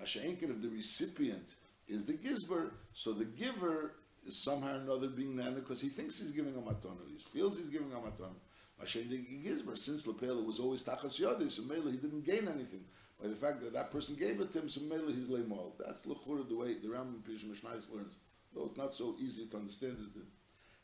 [0.00, 1.54] Masha'inkin, if the recipient
[1.88, 3.92] is the gizber, so the giver
[4.26, 7.06] is somehow or another being nana because he thinks he's giving a matana.
[7.06, 8.34] He feels he's giving a matana.
[8.80, 12.84] The Gizber, since Lepela was always Tachas Yodis, so he didn't gain anything
[13.20, 15.72] by the fact that that person gave it to him, so Mela he's Leimal.
[15.78, 18.16] That's Lechura the way the Ram Pish Mishnais learns.
[18.54, 20.24] Though it's not so easy to understand this.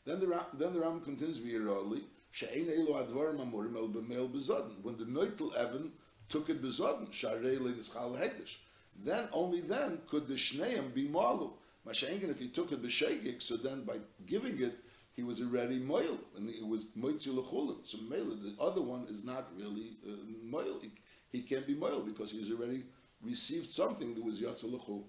[0.05, 4.81] Then the then the Ram continues V'yirali, She'ein Elo Advar Mamurim El B'Meil B'Zodin.
[4.81, 5.91] When the Neutel Evan
[6.29, 8.57] took it B'Zodin, Sharei Le'Nischal Hegdish.
[9.03, 11.51] Then, only then, could the Shneim be Malu.
[11.87, 14.77] Mashengen, if he took it b'shegik, so then by giving it,
[15.13, 17.77] he was already moil, and it was moitzi lechulim.
[17.83, 20.79] So mele, the other one is not really uh, moil.
[20.81, 20.91] He,
[21.31, 22.83] he can't be moil because he's already
[23.23, 25.03] received something that was yatzel lechul.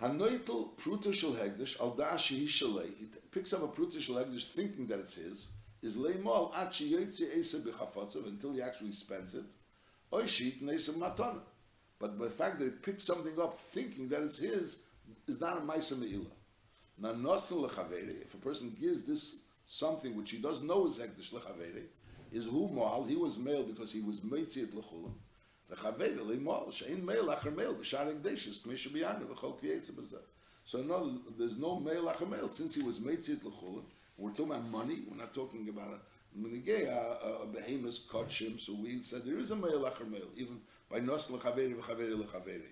[0.00, 2.96] Hanoitel pruta shel hegdish al da'ashi shalei.
[2.98, 5.48] He picks up a pruta shel hegdish thinking that it's his.
[5.82, 9.44] Is leimol at she yotzi esa b'chafatzav until he actually spends it.
[10.12, 11.40] Oy sheet neisa matana.
[11.98, 14.78] But the fact that he picks something up thinking that it's his
[15.28, 16.30] is not a Maisa Me'ila.
[16.98, 21.32] Now, Nosin Lechavere, if a person gives this something which he doesn't know is Hekdesh
[21.32, 21.84] Lechavere,
[22.32, 25.12] is Hu Moal, he was male because he was Meitzi at Lechulim.
[25.70, 30.22] Lechavere, Le Moal, Shein Meil Acher Meil, B'shar Hekdeshis, K'mesha B'yanu, V'chol K'yetze B'zeh.
[30.64, 33.84] So no, there's no male Acher Meil, since he was Meitzi at Lechulim,
[34.16, 36.00] we're talking about money, we're not talking about a
[36.36, 41.28] a, behemoth, Kotshim, so we said there is a male Acher Meil, even by nos
[41.28, 42.70] lechaveri v'chaveri lechaveri.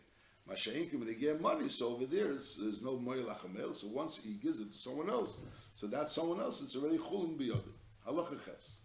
[0.48, 4.60] Masha'inkim, they get money, so over there, there's no moy lachamel, so once he gives
[4.60, 5.36] it to someone else,
[5.74, 7.74] so that someone else, it's already chulin biyodim.
[8.06, 8.76] Halacha ches.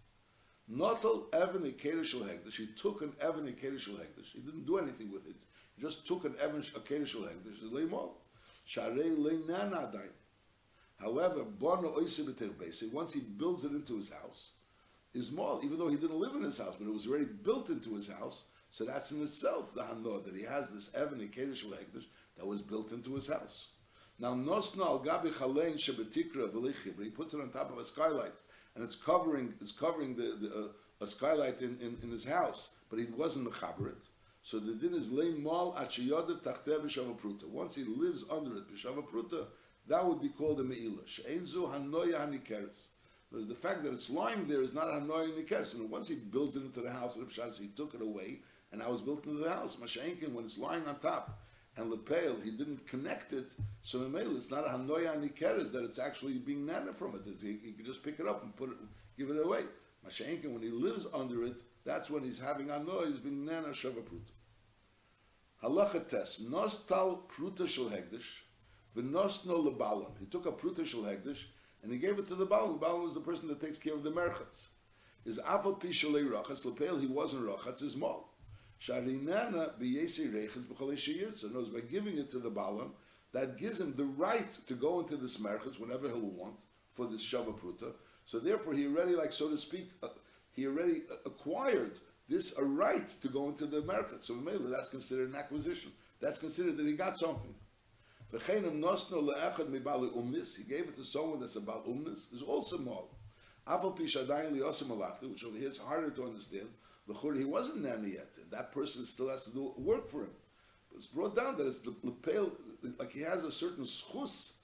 [0.70, 5.26] Notal Evan Akedishal Hegdish, he took an Evan Akedishal Hegdish, he didn't do anything with
[5.26, 5.36] it,
[5.76, 8.12] he just took an Evan Akedishal Hegdish, the Leimal.
[8.66, 10.08] Sharei Leinan Adain.
[10.96, 12.20] However, Bono Oise
[12.92, 14.52] once he builds it into his house,
[15.12, 17.68] is small, even though he didn't live in his house, but it was already built
[17.68, 21.64] into his house, so that's in itself the Hanor, that he has this Evan Kedesh
[21.64, 23.68] Hekdesh that was built into his house.
[24.18, 28.40] Now, Nosna al Gabi Chalein Shebetikra V'lichibri, he puts it on top of a skylight,
[28.74, 30.68] and it's covering, it's covering the, the uh,
[31.00, 34.08] a skylight in, in, in, his house, but he wasn't mechaber it.
[34.42, 37.48] So the din is lay mal achiyoder tachteh b'shavapruta.
[37.48, 39.46] Once he lives under it b'shavapruta,
[39.88, 41.06] that would be called a me'ilah.
[41.06, 42.88] She'enzu hanoya hanikeres.
[43.30, 45.74] Because the fact that it's lying there is not hanoya hanikeres.
[45.74, 47.18] And once he builds it into the house
[47.58, 48.40] he took it away,
[48.72, 49.76] and I was built into the house.
[49.76, 51.40] Masha'enkin, when it's lying on top,
[51.76, 53.50] and lepel, he didn't connect it,
[53.82, 57.22] so it's not a hanoya hanikeres that it's actually being nana from it.
[57.40, 58.76] He, he could just pick it up and put it,
[59.18, 59.62] give it away.
[60.06, 64.02] Mashenkin, when he lives under it, that's when he's having a noise, being nana shava
[64.02, 64.32] pruta.
[65.62, 68.42] Halacha test, nos tal pruta shel hegdish,
[68.96, 70.12] v'nos no lebalam.
[70.20, 71.44] He took a pruta shel hegdish,
[71.82, 72.78] and he gave it to the balam.
[72.78, 74.66] Balam is the person that takes care of the merchatz.
[75.24, 78.28] Is afal pi shalei rachatz, lepel, he wasn't rachatz, is mal.
[78.86, 81.52] Sharinana b'yesi rechatz b'chalei.
[81.52, 82.90] Knows by giving it to the balam,
[83.32, 86.60] that gives him the right to go into this merchatz whenever he'll want
[86.94, 87.54] for this shava
[88.26, 90.08] so therefore, he already, like so to speak, uh,
[90.52, 94.24] he already acquired this a right to go into the market.
[94.24, 95.92] So maybe that's considered an acquisition.
[96.20, 97.54] That's considered that he got something.
[98.32, 98.64] He gave
[100.88, 103.10] it to someone that's about umnis, is also mal.
[103.66, 106.68] Which over here is harder to understand.
[107.06, 108.28] He wasn't nanny yet.
[108.50, 110.30] That person still has to do work for him.
[110.90, 112.54] But it's brought down that it's the, the
[112.98, 114.54] like he has a certain schus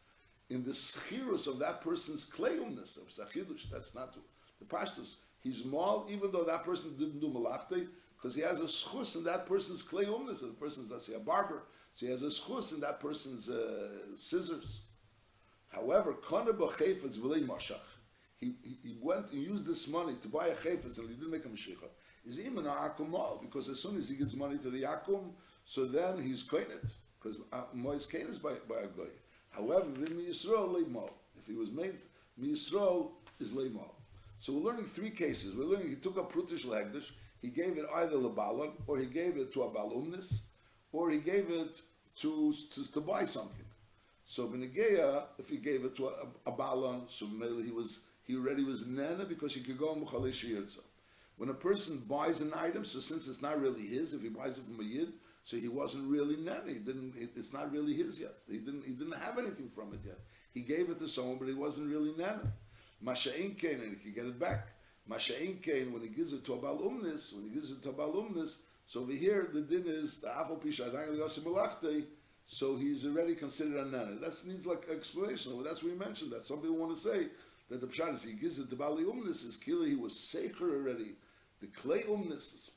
[0.48, 3.70] in the schirus of that person's klayumness of sachidush.
[3.70, 4.16] That's not
[4.58, 5.16] the pashtus.
[5.42, 9.24] He's mal, even though that person didn't do malachte, because he has a schus in
[9.24, 10.40] that person's klayumness.
[10.40, 14.16] The person's, let's say, a barber, so he has a schus in that person's uh,
[14.16, 14.80] scissors.
[15.68, 17.78] However, kana b'chayfetz v'lei mashach.
[18.38, 21.44] He, he, went and used this money to buy a chayfetz and he didn't make
[21.44, 21.84] a mashiach.
[22.26, 25.30] Is even a akum because as soon as he gives money to the akum,
[25.64, 29.08] so then he's koinet because uh, mois kain is by, by a goy.
[29.50, 31.10] However, Yisrael leimol.
[31.38, 31.96] If he was made
[32.40, 33.90] Yisrael is leimol.
[34.38, 35.54] So we're learning three cases.
[35.54, 37.10] We're learning he took a prutish lagdish,
[37.42, 40.40] he gave it either lebalon, or he gave it to a balumnis,
[40.92, 41.80] or he gave it
[42.16, 43.64] to, to, to buy something.
[44.24, 46.12] So Benegeya, if he gave it to a,
[46.46, 47.26] a, balon, so
[47.62, 50.00] he was he already was nana because he could go on
[51.40, 54.58] When a person buys an item, so since it's not really his, if he buys
[54.58, 56.74] it from a yid, so he wasn't really nanny.
[56.74, 57.14] He didn't.
[57.16, 58.34] It's not really his yet.
[58.46, 58.84] He didn't.
[58.84, 60.18] He didn't have anything from it yet.
[60.52, 62.50] He gave it to someone, but he wasn't really nanny.
[63.02, 64.68] Masha'in kain, and he can get it back.
[65.10, 67.94] Masha'in kain, when he gives it to a balumnis, when he gives it to a
[67.94, 72.04] balumnis, so over here the din is the afal yosim
[72.44, 74.16] so he's already considered a nana.
[74.20, 75.54] That needs like explanation.
[75.54, 76.32] Well, that's what we mentioned.
[76.32, 77.28] That some people want to say
[77.70, 79.86] that the pshat is he gives it to bali is killer.
[79.86, 81.14] He was secher already.
[81.60, 82.70] The clay umnis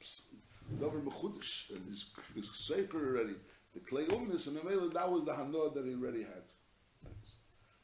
[0.80, 3.36] Dover Mechudish, and his, his Sefer already,
[3.74, 6.43] the Klei Umnis, and Mamela, that was the Hanoah that he already had.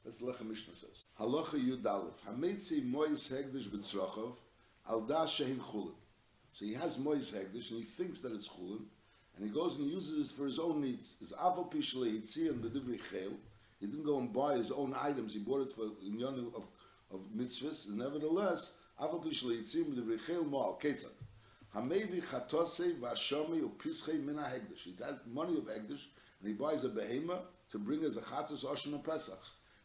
[0.04, 1.04] That's the Lechem Mishnah says.
[1.20, 4.36] Halacha Yud Aleph, Hametzi Mois Hegdish B'tzrachov,
[4.90, 5.94] Al Da Shehin Chulin.
[6.54, 8.86] So he has Mois Hegdish, and he thinks that it's Chulin,
[9.36, 11.14] and he goes and uses it for his own needs.
[11.20, 12.64] His Aval Pishle Hitzi and
[13.12, 13.32] Chel,
[13.80, 16.66] he didn't go and buy his own items, he bought it for in of,
[17.12, 21.14] of mitzvahs, nevertheless, Aval Pishle Hitzi and B'divri Chel Mo'al Ketzat.
[21.74, 24.84] Hamevi chatose v'ashomi upischei min ha'hegdish.
[24.84, 26.08] He has money of hegdish,
[26.40, 27.40] and he buys a behema
[27.72, 29.40] to bring as a chatos oshon a pesach.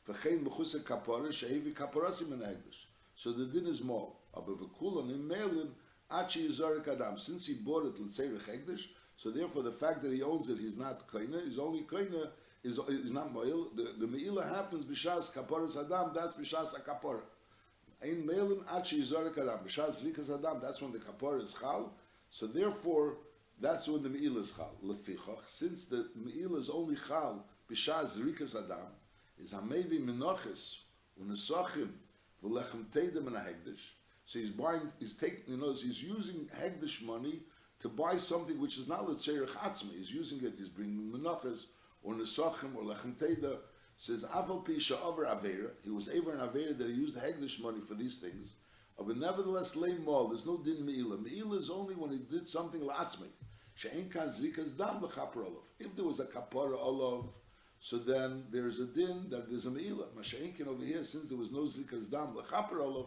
[0.08, 2.86] V'chein mechuse kapora shehevi kaporasi min ha'hegdish.
[3.14, 4.12] So the din is more.
[4.36, 5.70] Aber v'kulan in melin
[6.10, 7.16] achi yizorik adam.
[7.16, 10.76] Since he bought it l'tzei hegdish, so therefore the fact that he owns it, he's
[10.76, 11.44] not koine.
[11.44, 12.30] He's only koine
[12.64, 13.68] is, is not moil.
[13.76, 16.12] The, the meila happens b'shas kaporas adam.
[16.12, 17.20] That's b'shas a kapora.
[18.04, 19.60] Ein Melin Achi Yizorik Adam.
[19.66, 21.90] B'Shas Zrikas Adam, that's when the Kapor is Chal.
[22.30, 23.16] So therefore,
[23.60, 24.74] that's when the Me'il is Chal.
[24.84, 28.88] Lefichach, since the Me'il is only Chal, B'Shas Zrikas Adam,
[29.42, 30.80] is Hamevi Menochis,
[31.22, 31.88] Unesachim,
[32.44, 33.94] V'Lechem Teidem and Hegdish.
[34.26, 37.40] So he's buying, he's taking, you know, he's using Hegdish money
[37.80, 39.96] to buy something which is not L'Tzerich Atzmi.
[39.96, 41.66] He's using it, he's bringing Menochis,
[42.02, 43.56] or Nesachim, or Lechem Teidem,
[43.96, 47.80] says Aval Pisha over Avera, he was ever an Avera that he used Hegdish money
[47.80, 48.54] for these things.
[48.98, 51.18] But nevertheless, lay mal, there's no din meila.
[51.18, 53.26] Meila is only when he did something la'atzmi.
[53.74, 55.64] She'en kan zikas dam l'chapar olav.
[55.80, 57.32] If there was a kapara olav,
[57.80, 60.06] so then there's a din that there's a meila.
[60.16, 63.06] Masha'inkin over here, since there was no zikas dam l'chapar olav,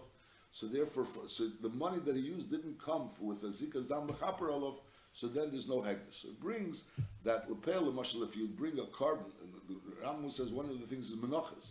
[0.51, 4.49] so therefore, so the money that he used didn't come with a zikas dam l'chapar
[4.51, 4.81] olav,
[5.13, 6.21] so then there's no hegdish.
[6.21, 6.83] So it brings
[7.23, 9.53] that lepel, if you bring a karban, and
[10.03, 11.67] Ramu says one of the things is menachas.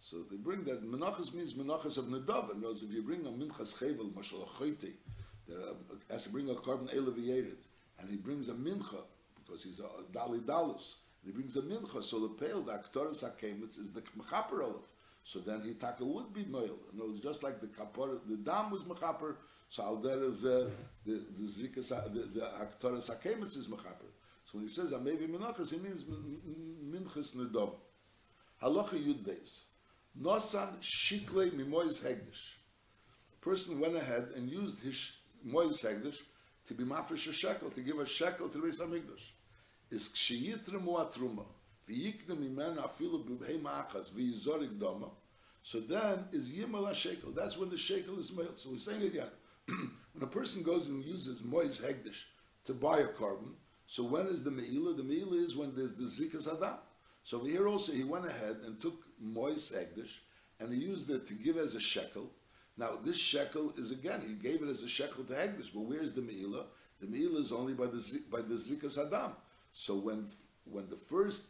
[0.00, 2.54] So they bring that menachas means menachas of nadav.
[2.54, 4.92] In other if you bring a minchas chevel, mashal achoyti,
[5.48, 5.74] that uh,
[6.10, 7.58] has to bring a karban elevated,
[7.98, 9.02] and he brings a mincha
[9.36, 10.96] because he's a dali dalus.
[11.24, 14.86] And he brings a mincha, so the pale, the aktoris hakemitz is the mechaper olav.
[15.24, 16.78] So then he taka would be male.
[16.92, 19.34] In other words, just like the kapor, the dam was mechaper,
[19.68, 20.70] so al there is uh,
[21.04, 24.08] the the zrikas, the, the aktoris hakemitz is mechaper.
[24.50, 27.74] So when he says amevi menachas, he means minchas nadav.
[28.62, 29.64] Halacha yud beis.
[30.18, 32.54] Nosan shikle mimoyz hegdish.
[33.42, 36.22] Person went ahead and used his moyz hegdish
[36.66, 39.30] to be mafresh a shekel, to give a shekel to the Beis HaMikdash.
[39.90, 41.44] Is kshiyitremu atruma,
[41.88, 45.10] v'yikne mimenu afilu b'bhei ma'achas, v'yizorik doma,
[45.62, 47.32] so then is yimal shekel.
[47.32, 48.48] That's when the shekel is made.
[48.56, 49.30] So we're saying again,
[49.66, 52.24] when a person goes and uses moiz hegdish
[52.64, 53.54] to buy a carbon,
[53.88, 54.94] so when is the meila?
[54.94, 56.76] The meila is when there's the zrikas adam.
[57.24, 60.18] So here also he went ahead and took moist egdish
[60.60, 62.30] and he used it to give as a shekel.
[62.76, 66.12] Now this shekel is again he gave it as a shekel to egdish, but where's
[66.12, 66.64] the meila?
[67.00, 69.32] The meila is only by the by the zrikas adam.
[69.72, 70.26] So when
[70.64, 71.46] when the first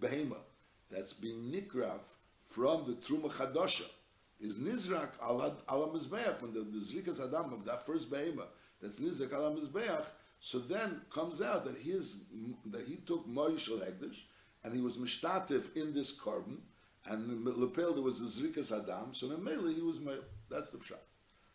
[0.00, 0.38] behema
[0.90, 2.00] that's being nikrav
[2.48, 3.90] from the truma chadosha
[4.40, 8.46] is nizrak ala ala mizbeach when the, the zrikas adam of that first behema
[8.80, 10.06] that's nizrak ala mizbeach.
[10.44, 12.16] So then comes out that his
[12.66, 14.24] that he took moishel egdish
[14.62, 16.58] and he was mishtatif in this carbon,
[17.06, 20.20] and lepel there was a zrikas adam, so Mele he was male.
[20.50, 20.98] That's the pshat.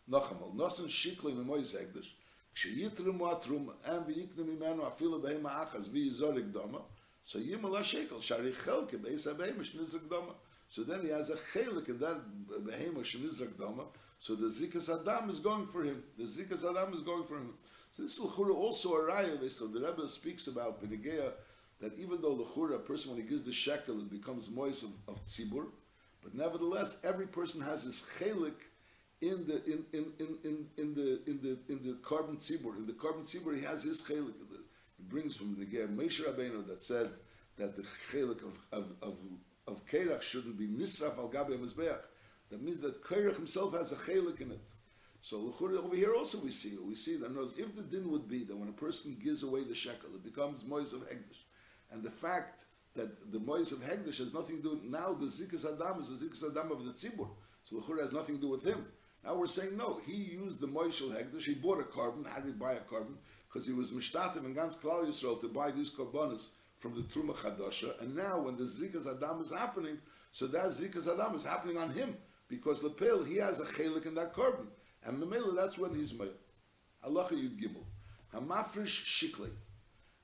[0.09, 2.13] Nochamal, nosen shikli memoyis egdish,
[2.55, 6.81] ksheyitrem atrum, and v'yikne mimenu afilu behem ha'achaz, v'yizorik doma,
[7.23, 10.33] so yimal ha-shekel, shari chelke, beis ha-behem shnizak doma.
[10.71, 12.19] So then he has a chelik in that
[12.49, 13.85] behem shnizak doma,
[14.17, 16.03] so the zrikas adam is going for him.
[16.17, 17.53] The zrikas adam is going for him.
[17.99, 21.33] This is also a so the Rebbe speaks about Benegea,
[21.81, 24.91] that even though lechura, a person when he gives the shekel, it becomes moist of,
[25.07, 25.67] of tzibur,
[26.23, 28.55] but nevertheless, every person has his chelik
[29.21, 32.77] in the in, in, in, in, in the in the in the karban tzibur.
[32.77, 34.33] In the karban tzibur, he has his chelik.
[34.97, 37.09] He brings from the Ger Moshe Rabbeinu that said
[37.57, 39.17] that the chelik of of of,
[39.67, 41.99] of Kerach shouldn't be nisraf al gabe mizbeach.
[42.49, 44.61] That means that Kerach himself has a chelik in it.
[45.21, 48.43] So over here also we see we see that knows if the din would be
[48.45, 51.43] that when a person gives away the shekel, it becomes moist of hegdish
[51.91, 52.65] and the fact
[52.95, 56.25] that the Mois of Hegdish has nothing to do, now the Zikas Adam is the
[56.25, 57.27] Zikas Adam of the Tzibur.
[57.63, 58.85] So the Chur has nothing to do with him.
[59.23, 62.45] Now we're saying no, he used the Moishel Hegdish, he bought a karban, how did
[62.45, 63.15] he buy a karban?
[63.47, 67.35] Because he was Mishtatim and Gans Klal Yisrael to buy these carbonas from the Truma
[67.35, 69.97] Chadasha, and now when the Zikas Adam is happening,
[70.31, 72.15] so that Zikas Adam is happening on him,
[72.47, 74.67] because Lepel, he has a chelik in that karban.
[75.05, 76.29] And Memela, that's when he's male.
[77.03, 77.83] Allah Yud Gimel.
[78.33, 79.51] Hamafrish Shiklei.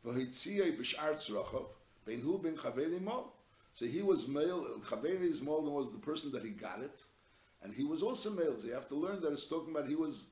[0.06, 1.66] V'hitziyah b'sh'ar tzrochov,
[2.06, 3.32] ben hu ben chaveri mo.
[3.74, 7.00] So he was male, chaveri is more than was the person that he got it,
[7.64, 8.56] and he was also male.
[8.60, 10.26] So you have to learn that it's talking about he was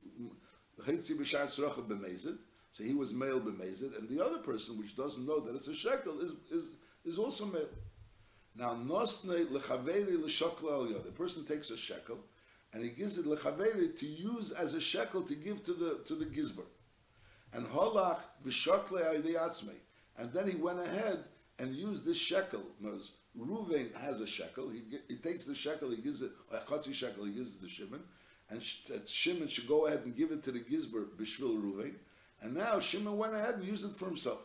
[0.80, 2.38] v'hitziyah b'sh'ar tzrochov b'mezid,
[2.72, 5.74] so he was male b'mezid, and the other person, which doesn't know that it's a
[5.74, 6.68] shekel, is, is,
[7.04, 7.68] is also male.
[8.54, 12.18] Now, nosne lechaveri l'shokla al The person takes a shekel,
[12.74, 16.14] and he gives it lechaveri to use as a shekel to give to the to
[16.14, 16.66] the gizber
[17.54, 19.00] and holach v'shokle
[19.34, 19.78] atzmei.
[20.16, 21.24] And then he went ahead
[21.58, 22.62] and used this shekel.
[22.80, 24.68] Knows Ruvain has a shekel.
[24.68, 25.90] He, he takes the shekel.
[25.90, 27.24] He gives it a chatzi shekel.
[27.24, 28.00] He gives it to Shimon,
[28.50, 31.94] and Shimon should go ahead and give it to the gizber b'shvil Ruvain.
[32.42, 34.40] And now Shimon went ahead and used it for himself.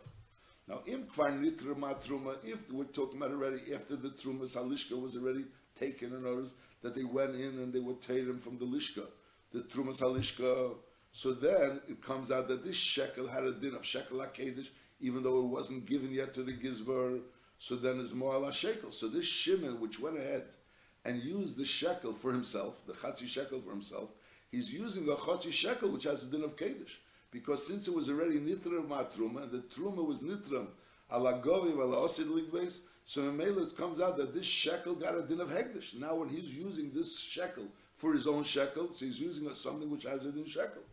[0.67, 5.45] Now, im kvar nitra if we're talking about already after the truma salishka was already
[5.79, 9.05] taken in others, that they went in and they would take him from the lishka,
[9.51, 10.75] the truma salishka
[11.11, 14.69] so then it comes out that this shekel had a din of shekel HaKedish,
[15.01, 17.21] even though it wasn't given yet to the Gizbar.
[17.57, 18.91] So then it's more la shekel.
[18.91, 20.45] So this Shimon, which went ahead
[21.05, 24.09] and used the shekel for himself, the chatzi shekel for himself,
[24.51, 26.97] he's using the chatzi shekel, which has a din of Kedish.
[27.31, 30.67] Because since it was already nitram matruma, and the truma was nitram
[31.11, 32.27] ala govi ala osid
[33.09, 35.99] so in Mela it comes out that this shekel got a din of hegdish.
[35.99, 40.03] Now when he's using this shekel for his own shekel, so he's using something which
[40.03, 40.83] has a din shekel.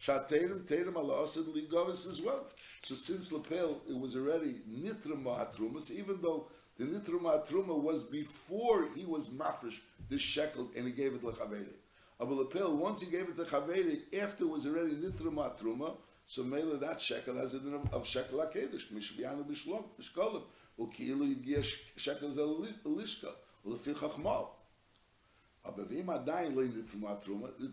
[0.00, 2.46] Shaterim Terim Allah Asid Ligovis as well.
[2.82, 6.46] So since lapel it was already Nitra Ma'atrumas, even though
[6.76, 11.26] the Nitra Ma'atruma was before he was mafresh this shekel and he gave it to
[11.26, 11.74] Chaveri.
[12.20, 15.96] Abu lapel once he gave it to Chaveri, after it was already Nitra Ma'atruma,
[16.28, 20.42] so Mela that shekel has a din of, of shekel HaKedesh, Mishbianu Bishloch, Bishkolim,
[20.78, 21.62] Ukilu Yigia
[21.96, 23.30] shekel Zel Lishka,
[23.66, 24.48] Lefi Chachmal.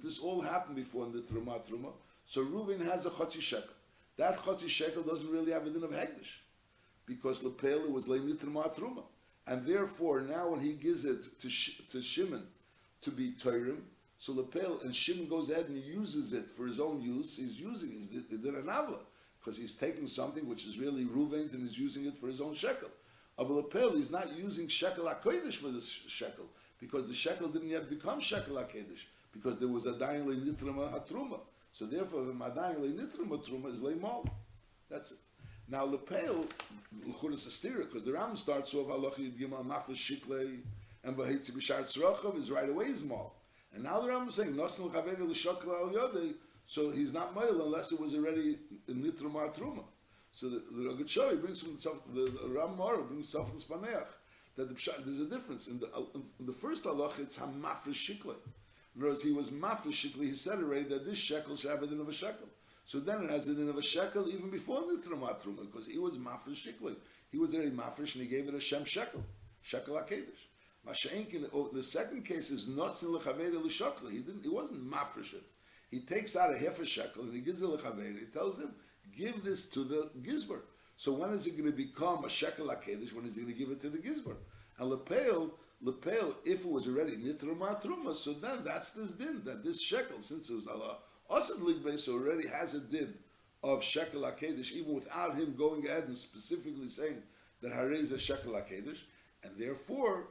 [0.01, 1.91] This all happened before in the Truma Truma.
[2.25, 3.73] So Reuven has a chotzi shekel.
[4.17, 6.39] That chotzi shekel doesn't really have a din of hegdish,
[7.05, 9.03] because lepele was leinitrim truma.
[9.47, 11.49] and therefore now when he gives it to
[11.89, 12.47] to Shimon
[13.01, 13.75] to be Torah,
[14.19, 17.37] so Lepel and Shimon goes ahead and uses it for his own use.
[17.37, 18.25] He's using it.
[18.29, 18.99] He did an avla
[19.43, 22.53] because he's taking something which is really Ruvain's and he's using it for his own
[22.53, 22.89] shekel.
[23.39, 26.45] Abel Lepel, he's not using shekel hakodesh for this shekel
[26.79, 30.91] because the shekel didn't yet become shekel hakodesh because there was a dying le nitrama
[30.93, 31.39] hatruma.
[31.73, 34.25] So therefore, the madayin le nitrama truma is le mal.
[34.89, 35.17] That's it.
[35.67, 36.45] Now lepel
[37.07, 40.59] l'chudas astira because the Ram starts off halacha yid gimel mafresh shikle
[41.03, 43.33] and vahitzi b'shar tzrochav is right away is mal.
[43.73, 46.33] And now the Ram is saying nosan l'chaveri l'shakla al yodei,
[46.71, 48.57] so he's not male unless it was already
[48.87, 49.83] in truma.
[50.31, 53.59] So the, the Rogat Shoi brings from the, the, the Ram Mara brings self in
[53.59, 54.07] Spaneach
[54.55, 55.87] that the, there's a difference in the
[56.39, 57.51] in the first halacha it's other
[58.95, 60.21] words, he was mafresh shikle.
[60.21, 62.47] He said already that this shekel should have a din of a shekel.
[62.85, 65.99] So then it has a din of a shekel even before nitrama truma because he
[65.99, 66.95] was mafresh shikle.
[67.33, 69.25] He was already mafresh and he gave it a shem shekel,
[69.61, 70.47] shekel hakedesh.
[70.87, 74.09] Masha'inkin, oh, the second case is nothing lechaveda l'shakla.
[74.09, 74.43] He didn't.
[74.43, 75.43] He wasn't mafresh it.
[75.91, 78.19] He takes out a half a shekel and he gives it to lechaveda.
[78.19, 78.71] He tells him,
[79.15, 80.61] give this to the gizber.
[80.97, 83.13] So when is it going to become a shekel hakedesh?
[83.13, 84.35] When is he going to give it to the gizber?
[84.79, 89.63] And lepel, lepel, if it was already nitruma truma, so then that's this din that
[89.63, 90.97] this shekel, since it was Allah
[91.31, 93.13] asad ligbe, so already has a din
[93.63, 97.21] of shekel hakedesh, even without him going ahead and specifically saying
[97.61, 99.01] that harei is a shekel hakedesh,
[99.43, 100.27] and therefore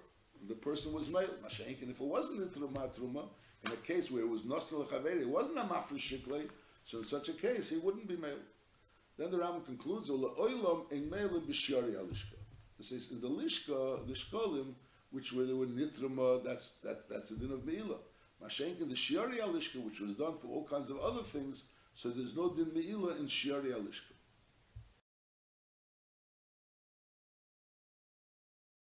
[0.48, 1.34] the person was male.
[1.44, 3.28] Mashenk, and if it wasn't nitruma truma,
[3.64, 6.48] in a case where it was nosel chaveri, it wasn't a mafresh shiklei,
[6.84, 8.38] so in such a case he wouldn't be male.
[9.18, 12.36] Then the Ram concludes, "Ola oilam in meilim b'shari alishka."
[12.78, 14.74] It says in the lishka, the shkolim,
[15.10, 17.98] which were there were nitrama, that's that that's a din of meila.
[18.42, 22.08] Mashenk in the shiari alishka, which was done for all kinds of other things, so
[22.08, 24.14] there's no din meila in shiari alishka.